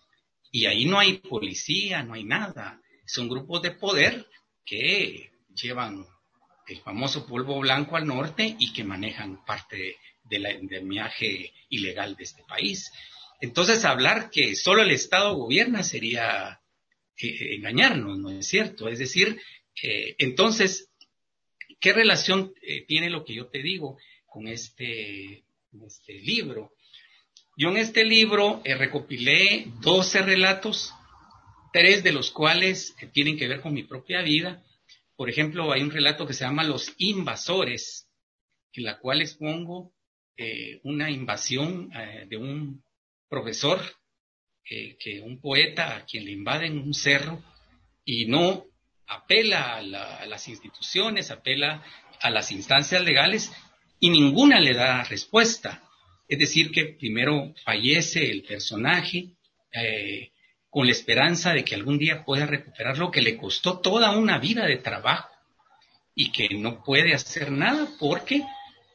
[0.51, 2.81] Y ahí no hay policía, no hay nada.
[3.05, 4.27] Son grupos de poder
[4.65, 6.05] que llevan
[6.67, 9.97] el famoso polvo blanco al norte y que manejan parte
[10.29, 12.91] del endemiaje ilegal de este país.
[13.41, 16.61] Entonces, hablar que solo el Estado gobierna sería
[17.17, 18.89] eh, engañarnos, ¿no es cierto?
[18.89, 19.39] Es decir,
[19.81, 20.89] eh, entonces,
[21.79, 25.43] ¿qué relación eh, tiene lo que yo te digo con este,
[25.85, 26.73] este libro?
[27.57, 30.93] Yo en este libro recopilé 12 relatos,
[31.73, 34.63] tres de los cuales tienen que ver con mi propia vida.
[35.17, 38.07] Por ejemplo, hay un relato que se llama Los Invasores,
[38.71, 39.93] en la cual expongo
[40.41, 42.81] eh, una invasión eh, de un
[43.27, 43.81] profesor,
[44.69, 47.43] eh, que un poeta a quien le invaden un cerro
[48.05, 48.63] y no
[49.05, 51.83] apela a, a, las instituciones, apela
[52.21, 53.51] a las instancias legales
[53.99, 55.83] y ninguna le da respuesta.
[56.29, 59.31] Es decir, que primero fallece el personaje
[60.69, 64.39] con la esperanza de que algún día pueda recuperar lo que le costó toda una
[64.39, 65.29] vida de trabajo
[66.15, 68.41] y que no puede hacer nada porque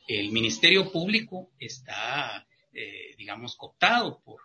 [0.06, 4.40] el Ministerio Público está, eh, digamos, cooptado por,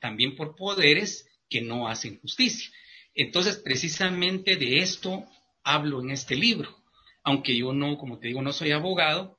[0.00, 2.70] también por poderes que no hacen justicia.
[3.14, 5.24] Entonces, precisamente de esto
[5.62, 6.76] hablo en este libro.
[7.22, 9.38] Aunque yo no, como te digo, no soy abogado,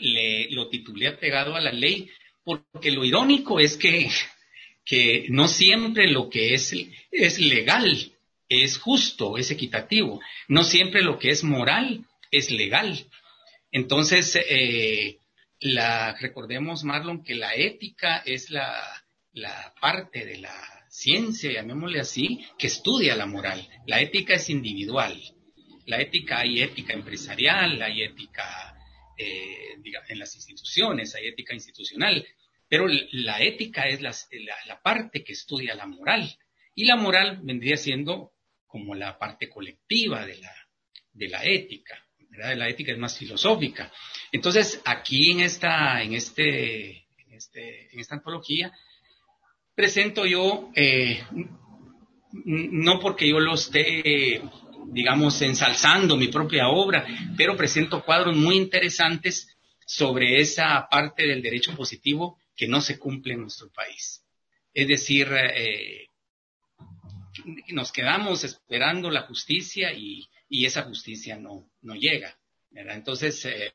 [0.00, 2.10] le, lo titulé apegado a la ley,
[2.42, 4.10] porque lo irónico es que,
[4.84, 6.74] que no siempre lo que es,
[7.10, 8.12] es legal
[8.48, 10.20] es justo, es equitativo.
[10.48, 13.06] No siempre lo que es moral es legal.
[13.70, 15.18] Entonces, eh,
[15.60, 18.74] la, recordemos, Marlon, que la ética es la,
[19.32, 23.68] la parte de la ciencia, llamémosle así, que estudia la moral.
[23.86, 25.20] La ética es individual.
[25.86, 28.76] La ética, hay ética empresarial, hay ética
[29.16, 29.74] eh,
[30.08, 32.26] en las instituciones, hay ética institucional,
[32.68, 36.36] pero la ética es la, la, la, parte que estudia la moral.
[36.74, 38.32] Y la moral vendría siendo
[38.66, 40.54] como la parte colectiva de la,
[41.12, 42.06] de la ética.
[42.38, 43.92] La ética es más filosófica.
[44.30, 48.72] Entonces, aquí en esta, en este, en, este, en esta antología,
[49.74, 51.22] presento yo, eh,
[52.44, 54.42] no porque yo lo esté,
[54.86, 61.74] digamos, ensalzando mi propia obra, pero presento cuadros muy interesantes sobre esa parte del derecho
[61.74, 64.24] positivo que no se cumple en nuestro país.
[64.74, 66.06] Es decir, eh,
[67.68, 72.38] nos quedamos esperando la justicia y, y esa justicia no, no llega.
[72.70, 72.96] ¿verdad?
[72.96, 73.72] Entonces, eh,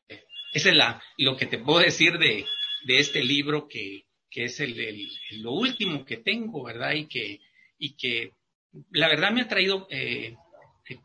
[0.52, 2.44] es la, lo que te puedo decir de,
[2.84, 5.08] de este libro que, que es el, el,
[5.42, 6.92] lo último que tengo, ¿verdad?
[6.92, 7.40] Y que,
[7.78, 8.32] y que
[8.90, 10.36] la verdad me ha traído eh,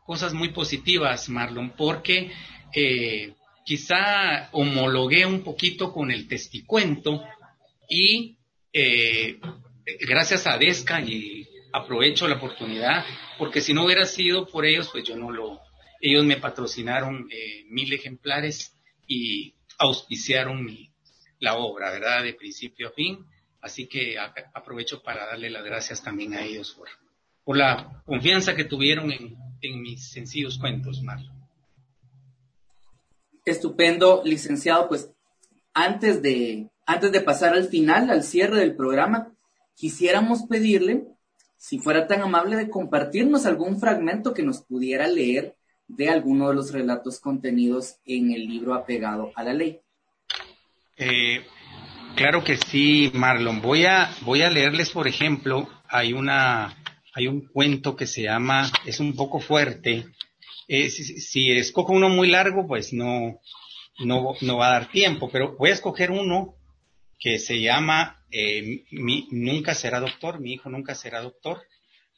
[0.04, 2.30] cosas muy positivas, Marlon, porque
[2.74, 7.24] eh, quizá homologué un poquito con el testicuento
[7.88, 8.36] y
[8.72, 9.38] eh,
[10.00, 13.04] gracias a Desca y aprovecho la oportunidad,
[13.38, 15.60] porque si no hubiera sido por ellos, pues yo no lo,
[16.00, 20.90] ellos me patrocinaron eh, mil ejemplares y auspiciaron mi,
[21.40, 22.22] la obra, ¿verdad?
[22.22, 23.26] De principio a fin.
[23.60, 24.16] Así que
[24.54, 26.88] aprovecho para darle las gracias también a ellos por,
[27.44, 31.38] por la confianza que tuvieron en, en mis sencillos cuentos, Marlon.
[33.44, 34.88] Estupendo, licenciado.
[34.88, 35.10] Pues
[35.74, 39.34] antes de, antes de pasar al final, al cierre del programa,
[39.74, 41.04] quisiéramos pedirle
[41.60, 45.56] si fuera tan amable de compartirnos algún fragmento que nos pudiera leer
[45.88, 49.78] de alguno de los relatos contenidos en el libro apegado a la ley.
[50.96, 51.44] Eh,
[52.16, 53.60] claro que sí, Marlon.
[53.60, 56.78] Voy a, voy a leerles, por ejemplo, hay una,
[57.12, 60.06] hay un cuento que se llama, es un poco fuerte.
[60.66, 63.38] Eh, si, escojo uno muy largo, pues no,
[63.98, 66.54] no, no va a dar tiempo, pero voy a escoger uno
[67.20, 71.62] que se llama eh, mi, Nunca será doctor, mi hijo nunca será doctor,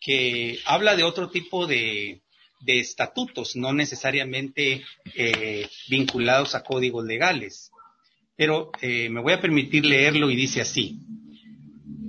[0.01, 2.23] que habla de otro tipo de,
[2.61, 4.85] de estatutos, no necesariamente
[5.15, 7.71] eh, vinculados a códigos legales.
[8.37, 10.99] Pero eh, me voy a permitir leerlo y dice así.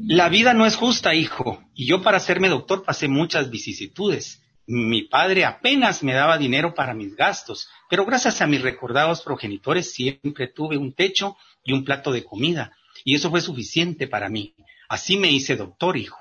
[0.06, 4.42] La vida no es justa, hijo, y yo para hacerme doctor pasé muchas vicisitudes.
[4.66, 9.94] Mi padre apenas me daba dinero para mis gastos, pero gracias a mis recordados progenitores
[9.94, 14.56] siempre tuve un techo y un plato de comida, y eso fue suficiente para mí.
[14.90, 16.20] Así me hice doctor, hijo.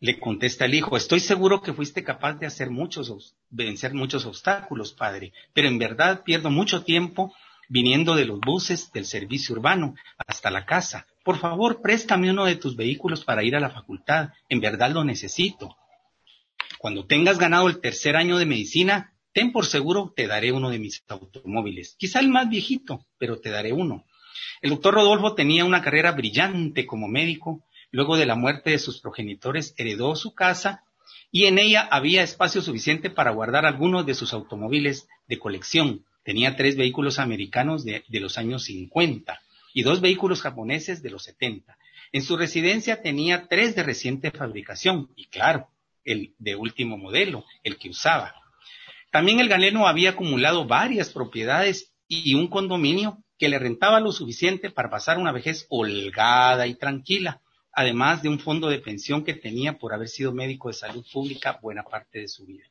[0.00, 4.92] Le contesta el hijo, estoy seguro que fuiste capaz de hacer muchos, vencer muchos obstáculos,
[4.92, 7.32] padre, pero en verdad pierdo mucho tiempo
[7.68, 9.94] viniendo de los buses del servicio urbano
[10.26, 11.06] hasta la casa.
[11.24, 14.30] Por favor, préstame uno de tus vehículos para ir a la facultad.
[14.48, 15.76] En verdad lo necesito.
[16.78, 20.80] Cuando tengas ganado el tercer año de medicina, ten por seguro te daré uno de
[20.80, 21.94] mis automóviles.
[21.96, 24.04] Quizá el más viejito, pero te daré uno.
[24.60, 29.00] El doctor Rodolfo tenía una carrera brillante como médico Luego de la muerte de sus
[29.00, 30.82] progenitores, heredó su casa
[31.30, 36.04] y en ella había espacio suficiente para guardar algunos de sus automóviles de colección.
[36.24, 39.38] Tenía tres vehículos americanos de, los años 50
[39.74, 41.76] y dos vehículos japoneses de los 70.
[42.12, 45.68] En su residencia tenía tres de reciente fabricación y claro,
[46.04, 48.34] el de último modelo, el que usaba.
[49.10, 54.70] También el galeno había acumulado varias propiedades y un condominio que le rentaba lo suficiente
[54.70, 57.40] para pasar una vejez holgada y tranquila
[57.72, 61.58] además de un fondo de pensión que tenía por haber sido médico de salud pública
[61.60, 62.64] buena parte de su vida.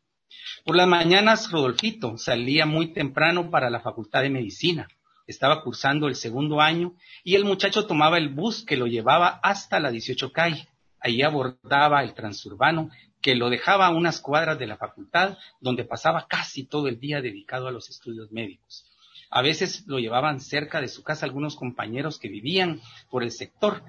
[0.63, 4.88] Por las mañanas, Rodolfito salía muy temprano para la Facultad de Medicina.
[5.28, 6.95] Estaba cursando el segundo año
[7.26, 10.69] y el muchacho tomaba el bus que lo llevaba hasta la 18 calle.
[11.01, 12.91] Allí abordaba el transurbano
[13.22, 17.22] que lo dejaba a unas cuadras de la facultad, donde pasaba casi todo el día
[17.22, 18.90] dedicado a los estudios médicos.
[19.32, 23.82] A veces lo llevaban cerca de su casa algunos compañeros que vivían por el sector,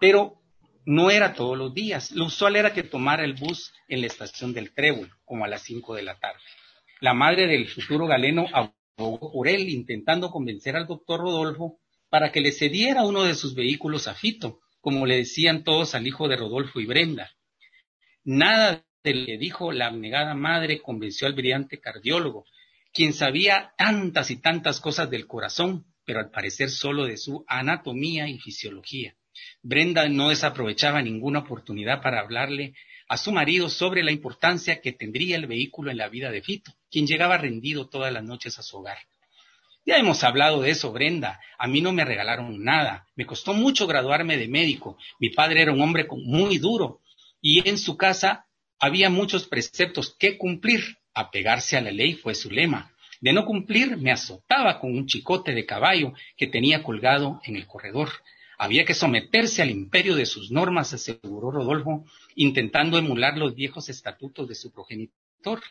[0.00, 0.42] pero
[0.84, 2.10] no era todos los días.
[2.10, 5.62] Lo usual era que tomara el bus en la estación del Trébol, como a las
[5.62, 6.40] cinco de la tarde.
[7.00, 11.78] La madre del futuro galeno abogó por él, intentando convencer al doctor Rodolfo
[12.08, 16.06] para que le cediera uno de sus vehículos a Fito, como le decían todos al
[16.06, 17.30] hijo de Rodolfo y Brenda.
[18.24, 22.44] Nada de que dijo la abnegada madre convenció al brillante cardiólogo,
[22.92, 28.28] quien sabía tantas y tantas cosas del corazón, pero al parecer solo de su anatomía
[28.28, 29.14] y fisiología.
[29.62, 32.74] Brenda no desaprovechaba ninguna oportunidad para hablarle
[33.08, 36.72] a su marido sobre la importancia que tendría el vehículo en la vida de Fito,
[36.90, 38.98] quien llegaba rendido todas las noches a su hogar.
[39.84, 41.40] Ya hemos hablado de eso, Brenda.
[41.58, 43.08] A mí no me regalaron nada.
[43.16, 44.96] Me costó mucho graduarme de médico.
[45.18, 47.00] Mi padre era un hombre muy duro
[47.40, 48.46] y en su casa
[48.78, 50.98] había muchos preceptos que cumplir.
[51.14, 52.92] Apegarse a la ley fue su lema.
[53.20, 57.66] De no cumplir, me azotaba con un chicote de caballo que tenía colgado en el
[57.66, 58.10] corredor.
[58.58, 62.04] Había que someterse al imperio de sus normas, aseguró Rodolfo,
[62.34, 65.62] intentando emular los viejos estatutos de su progenitor.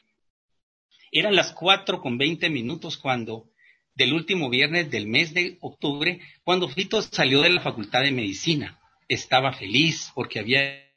[1.12, 3.50] Eran las cuatro con veinte minutos cuando,
[3.96, 8.80] del último viernes del mes de octubre, cuando Fito salió de la Facultad de Medicina.
[9.10, 10.91] Estaba feliz porque había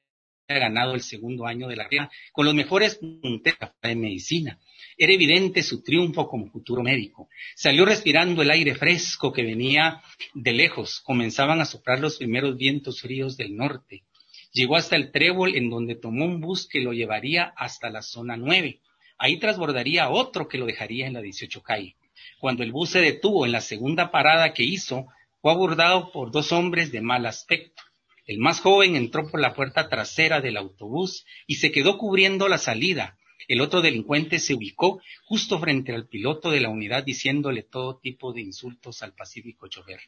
[0.46, 4.58] ganado el segundo año de la carrera con los mejores punteros de medicina.
[4.96, 7.28] Era evidente su triunfo como futuro médico.
[7.56, 10.02] Salió respirando el aire fresco que venía
[10.34, 11.00] de lejos.
[11.00, 14.04] Comenzaban a soplar los primeros vientos fríos del norte.
[14.52, 18.36] Llegó hasta el trébol en donde tomó un bus que lo llevaría hasta la zona
[18.36, 18.80] 9.
[19.18, 21.96] Ahí transbordaría otro que lo dejaría en la 18 calle.
[22.38, 25.06] Cuando el bus se detuvo en la segunda parada que hizo,
[25.40, 27.82] fue abordado por dos hombres de mal aspecto.
[28.26, 32.58] El más joven entró por la puerta trasera del autobús y se quedó cubriendo la
[32.58, 33.18] salida.
[33.48, 38.32] El otro delincuente se ubicó justo frente al piloto de la unidad diciéndole todo tipo
[38.32, 40.00] de insultos al pacífico chofer.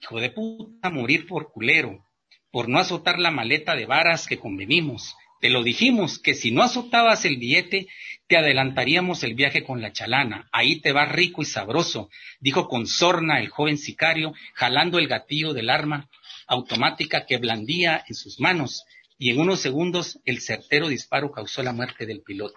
[0.00, 2.06] Hijo de puta, morir por culero,
[2.52, 5.16] por no azotar la maleta de varas que convenimos.
[5.40, 7.88] Te lo dijimos, que si no azotabas el billete,
[8.28, 10.48] te adelantaríamos el viaje con la chalana.
[10.52, 15.52] Ahí te va rico y sabroso, dijo con sorna el joven sicario, jalando el gatillo
[15.52, 16.08] del arma
[16.48, 18.84] automática que blandía en sus manos
[19.18, 22.56] y en unos segundos el certero disparo causó la muerte del piloto.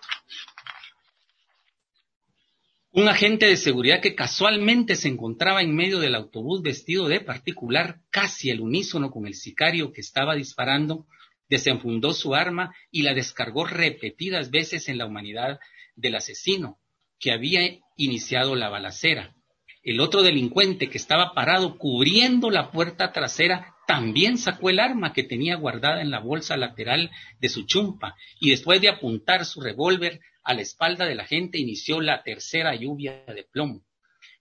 [2.93, 8.01] Un agente de seguridad que casualmente se encontraba en medio del autobús vestido de particular,
[8.09, 11.05] casi al unísono con el sicario que estaba disparando,
[11.49, 15.59] desenfundó su arma y la descargó repetidas veces en la humanidad
[15.95, 16.79] del asesino
[17.17, 17.61] que había
[17.95, 19.35] iniciado la balacera.
[19.83, 25.23] El otro delincuente que estaba parado cubriendo la puerta trasera también sacó el arma que
[25.23, 30.19] tenía guardada en la bolsa lateral de su chumpa y después de apuntar su revólver
[30.43, 33.84] a la espalda de la gente inició la tercera lluvia de plomo.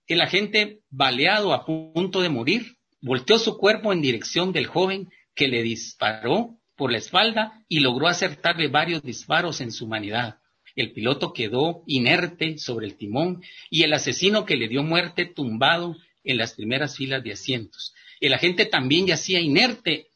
[0.07, 5.47] El agente, baleado a punto de morir, volteó su cuerpo en dirección del joven que
[5.47, 10.39] le disparó por la espalda y logró acertarle varios disparos en su humanidad.
[10.75, 15.95] El piloto quedó inerte sobre el timón y el asesino que le dio muerte tumbado
[16.23, 17.93] en las primeras filas de asientos.
[18.21, 20.07] El agente también yacía inerte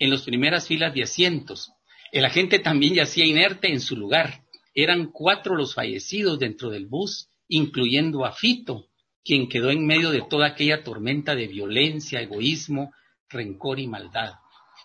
[0.00, 1.70] en las primeras filas de asientos.
[2.10, 4.42] El agente también yacía inerte en su lugar.
[4.74, 8.88] Eran cuatro los fallecidos dentro del bus, incluyendo a Fito,
[9.24, 12.92] quien quedó en medio de toda aquella tormenta de violencia, egoísmo,
[13.28, 14.34] rencor y maldad.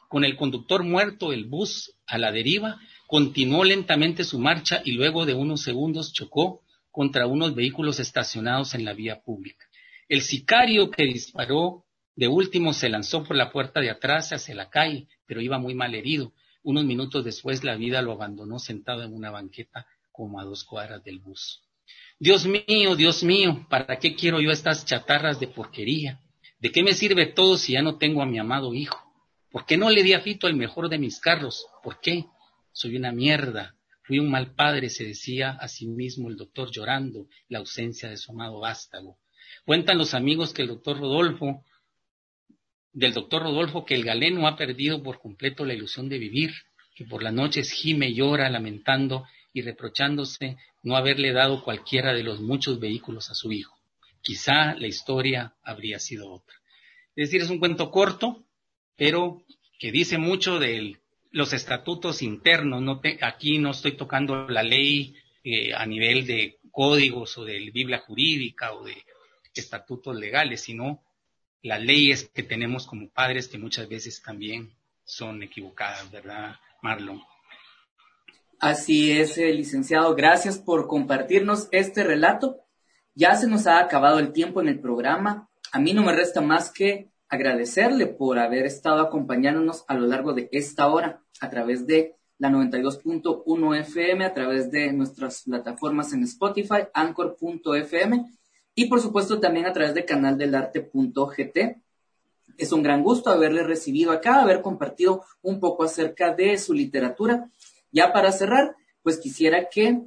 [0.07, 5.25] Con el conductor muerto, el bus a la deriva continuó lentamente su marcha y luego
[5.25, 9.65] de unos segundos chocó contra unos vehículos estacionados en la vía pública.
[10.07, 11.85] El sicario que disparó
[12.15, 15.73] de último se lanzó por la puerta de atrás hacia la calle, pero iba muy
[15.73, 16.33] mal herido.
[16.61, 21.03] Unos minutos después la vida lo abandonó sentado en una banqueta como a dos cuadras
[21.03, 21.63] del bus.
[22.19, 26.21] Dios mío, Dios mío, ¿para qué quiero yo estas chatarras de porquería?
[26.59, 28.97] ¿De qué me sirve todo si ya no tengo a mi amado hijo?
[29.51, 31.65] ¿Por qué no le di a Fito el mejor de mis carros?
[31.83, 32.25] ¿Por qué?
[32.71, 33.75] Soy una mierda.
[34.03, 38.17] Fui un mal padre, se decía a sí mismo el doctor llorando la ausencia de
[38.17, 39.17] su amado vástago.
[39.65, 41.63] Cuentan los amigos que el doctor Rodolfo,
[42.93, 46.53] del doctor Rodolfo, que el galeno ha perdido por completo la ilusión de vivir,
[46.95, 52.23] que por las noches gime y llora lamentando y reprochándose no haberle dado cualquiera de
[52.23, 53.75] los muchos vehículos a su hijo.
[54.21, 56.55] Quizá la historia habría sido otra.
[57.15, 58.45] Es decir, es un cuento corto,
[58.95, 59.43] pero
[59.79, 60.97] que dice mucho de
[61.31, 62.81] los estatutos internos.
[62.81, 67.99] No aquí no estoy tocando la ley eh, a nivel de códigos o de Biblia
[67.99, 68.95] jurídica o de
[69.53, 71.03] estatutos legales, sino
[71.63, 77.21] las leyes que tenemos como padres que muchas veces también son equivocadas, ¿verdad, Marlon?
[78.59, 80.13] Así es, eh, licenciado.
[80.13, 82.59] Gracias por compartirnos este relato.
[83.15, 85.49] Ya se nos ha acabado el tiempo en el programa.
[85.71, 90.33] A mí no me resta más que agradecerle por haber estado acompañándonos a lo largo
[90.33, 96.23] de esta hora a través de la 92.1 FM, a través de nuestras plataformas en
[96.23, 98.25] Spotify, anchor.fm
[98.75, 101.57] y por supuesto también a través de canaldelarte.gt.
[102.57, 107.49] Es un gran gusto haberle recibido acá, haber compartido un poco acerca de su literatura.
[107.91, 110.01] Ya para cerrar, pues quisiera que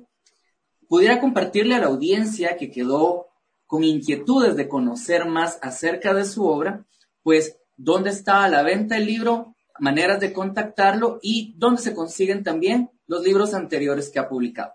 [0.89, 3.27] pudiera compartirle a la audiencia que quedó
[3.67, 6.85] con inquietudes de conocer más acerca de su obra,
[7.23, 12.45] pues dónde está a la venta el libro, maneras de contactarlo y dónde se consiguen
[12.45, 14.73] también los libros anteriores que ha publicado.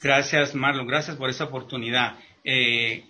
[0.00, 0.86] Gracias, Marlon.
[0.86, 2.16] Gracias por esa oportunidad.
[2.48, 3.04] Eh,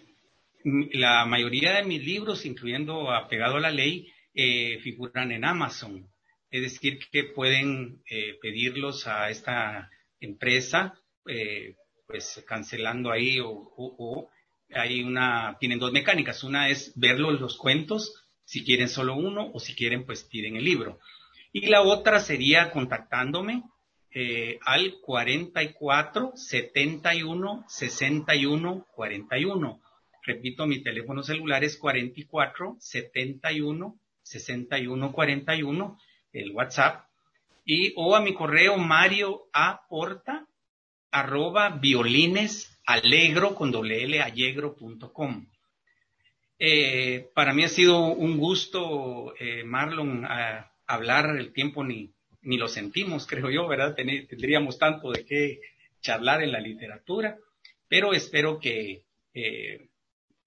[0.64, 6.09] la mayoría de mis libros, incluyendo Apegado a la Ley, eh, figuran en Amazon.
[6.51, 10.99] Es decir, que pueden eh, pedirlos a esta empresa,
[12.07, 14.30] pues cancelando ahí o,
[14.72, 16.43] hay una, tienen dos mecánicas.
[16.43, 20.64] Una es verlos los cuentos si quieren solo uno o si quieren pues piden el
[20.64, 20.99] libro.
[21.53, 23.64] Y la otra sería contactándome
[24.18, 29.82] eh, al 44 71 61 41.
[30.22, 35.98] Repito, mi teléfono celular es 44 71 61 41,
[36.32, 37.04] el WhatsApp,
[37.66, 40.48] y o a mi correo mario a porta
[41.10, 45.46] arroba violines alegro con doble L allegro.com.
[46.58, 50.26] Eh, para mí ha sido un gusto, eh, Marlon,
[50.86, 52.15] hablar el tiempo ni,
[52.47, 53.94] ni lo sentimos, creo yo, ¿verdad?
[53.94, 55.61] tendríamos tanto de qué
[56.01, 57.36] charlar en la literatura,
[57.88, 59.88] pero espero que, eh,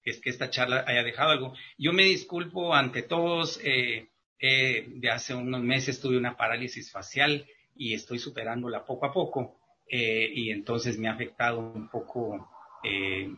[0.02, 1.54] es que esta charla haya dejado algo.
[1.78, 4.08] Yo me disculpo ante todos, eh,
[4.40, 7.46] de hace unos meses tuve una parálisis facial
[7.76, 12.48] y estoy superándola poco a poco, y entonces me ha afectado un poco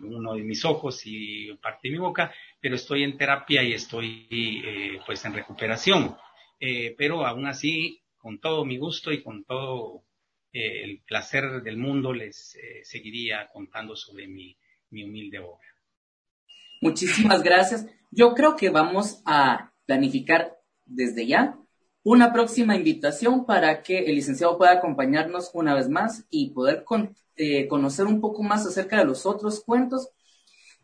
[0.03, 4.29] uno de mis ojos y parte de mi boca, pero estoy en terapia y estoy
[4.31, 6.17] eh, pues en recuperación.
[6.61, 10.05] Eh, pero aún así, con todo mi gusto y con todo
[10.53, 14.57] eh, el placer del mundo, les seguiría contando sobre mi,
[14.91, 15.67] mi humilde obra.
[16.81, 17.87] Muchísimas gracias.
[18.11, 21.59] Yo creo que vamos a planificar desde ya
[22.05, 26.85] una próxima invitación para que el licenciado pueda acompañarnos una vez más y poder
[27.69, 30.11] conocer un poco más acerca de los otros cuentos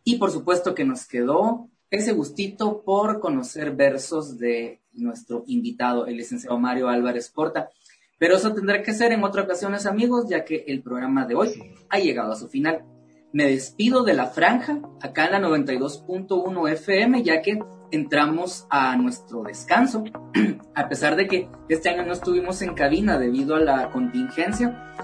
[0.04, 6.16] y por supuesto que nos quedó ese gustito por conocer versos de nuestro invitado, el
[6.16, 7.70] licenciado Mario Álvarez Porta.
[8.18, 11.74] Pero eso tendrá que ser en otras ocasiones, amigos, ya que el programa de hoy
[11.88, 12.84] ha llegado a su final.
[13.30, 17.58] me despido de la franja acá en la 92.1 FM, ya que
[17.90, 20.04] entramos a nuestro descanso,
[20.74, 24.94] a pesar de que este año no estuvimos en cabina debido a la contingencia,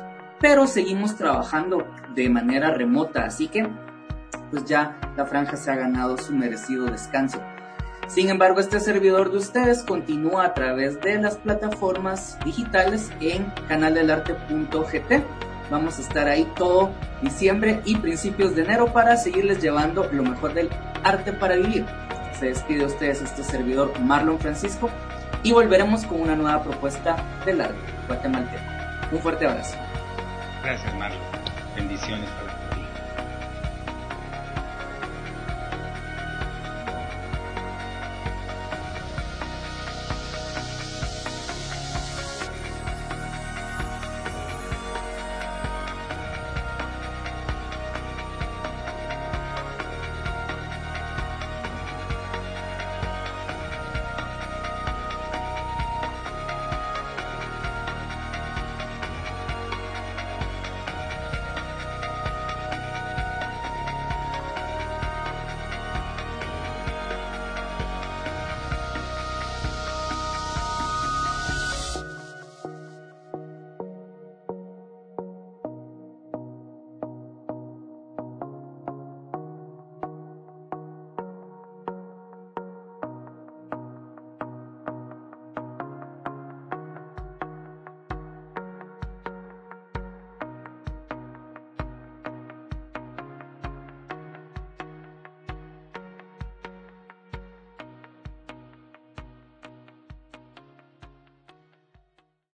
[0.40, 3.66] pero seguimos trabajando de manera remota, así que
[4.50, 7.40] pues ya la franja se ha ganado su merecido descanso.
[8.08, 15.24] Sin embargo, este servidor de ustedes continúa a través de las plataformas digitales en canaldelarte.gt.
[15.70, 16.92] Vamos a estar ahí todo
[17.22, 20.68] diciembre y principios de enero para seguirles llevando lo mejor del
[21.02, 21.86] arte para vivir.
[22.38, 24.90] Se despide de ustedes este servidor Marlon Francisco
[25.42, 28.62] y volveremos con una nueva propuesta del arte guatemalteco.
[29.12, 29.76] Un fuerte abrazo.
[30.62, 31.20] Gracias Marlon.
[31.74, 32.63] Bendiciones para ti.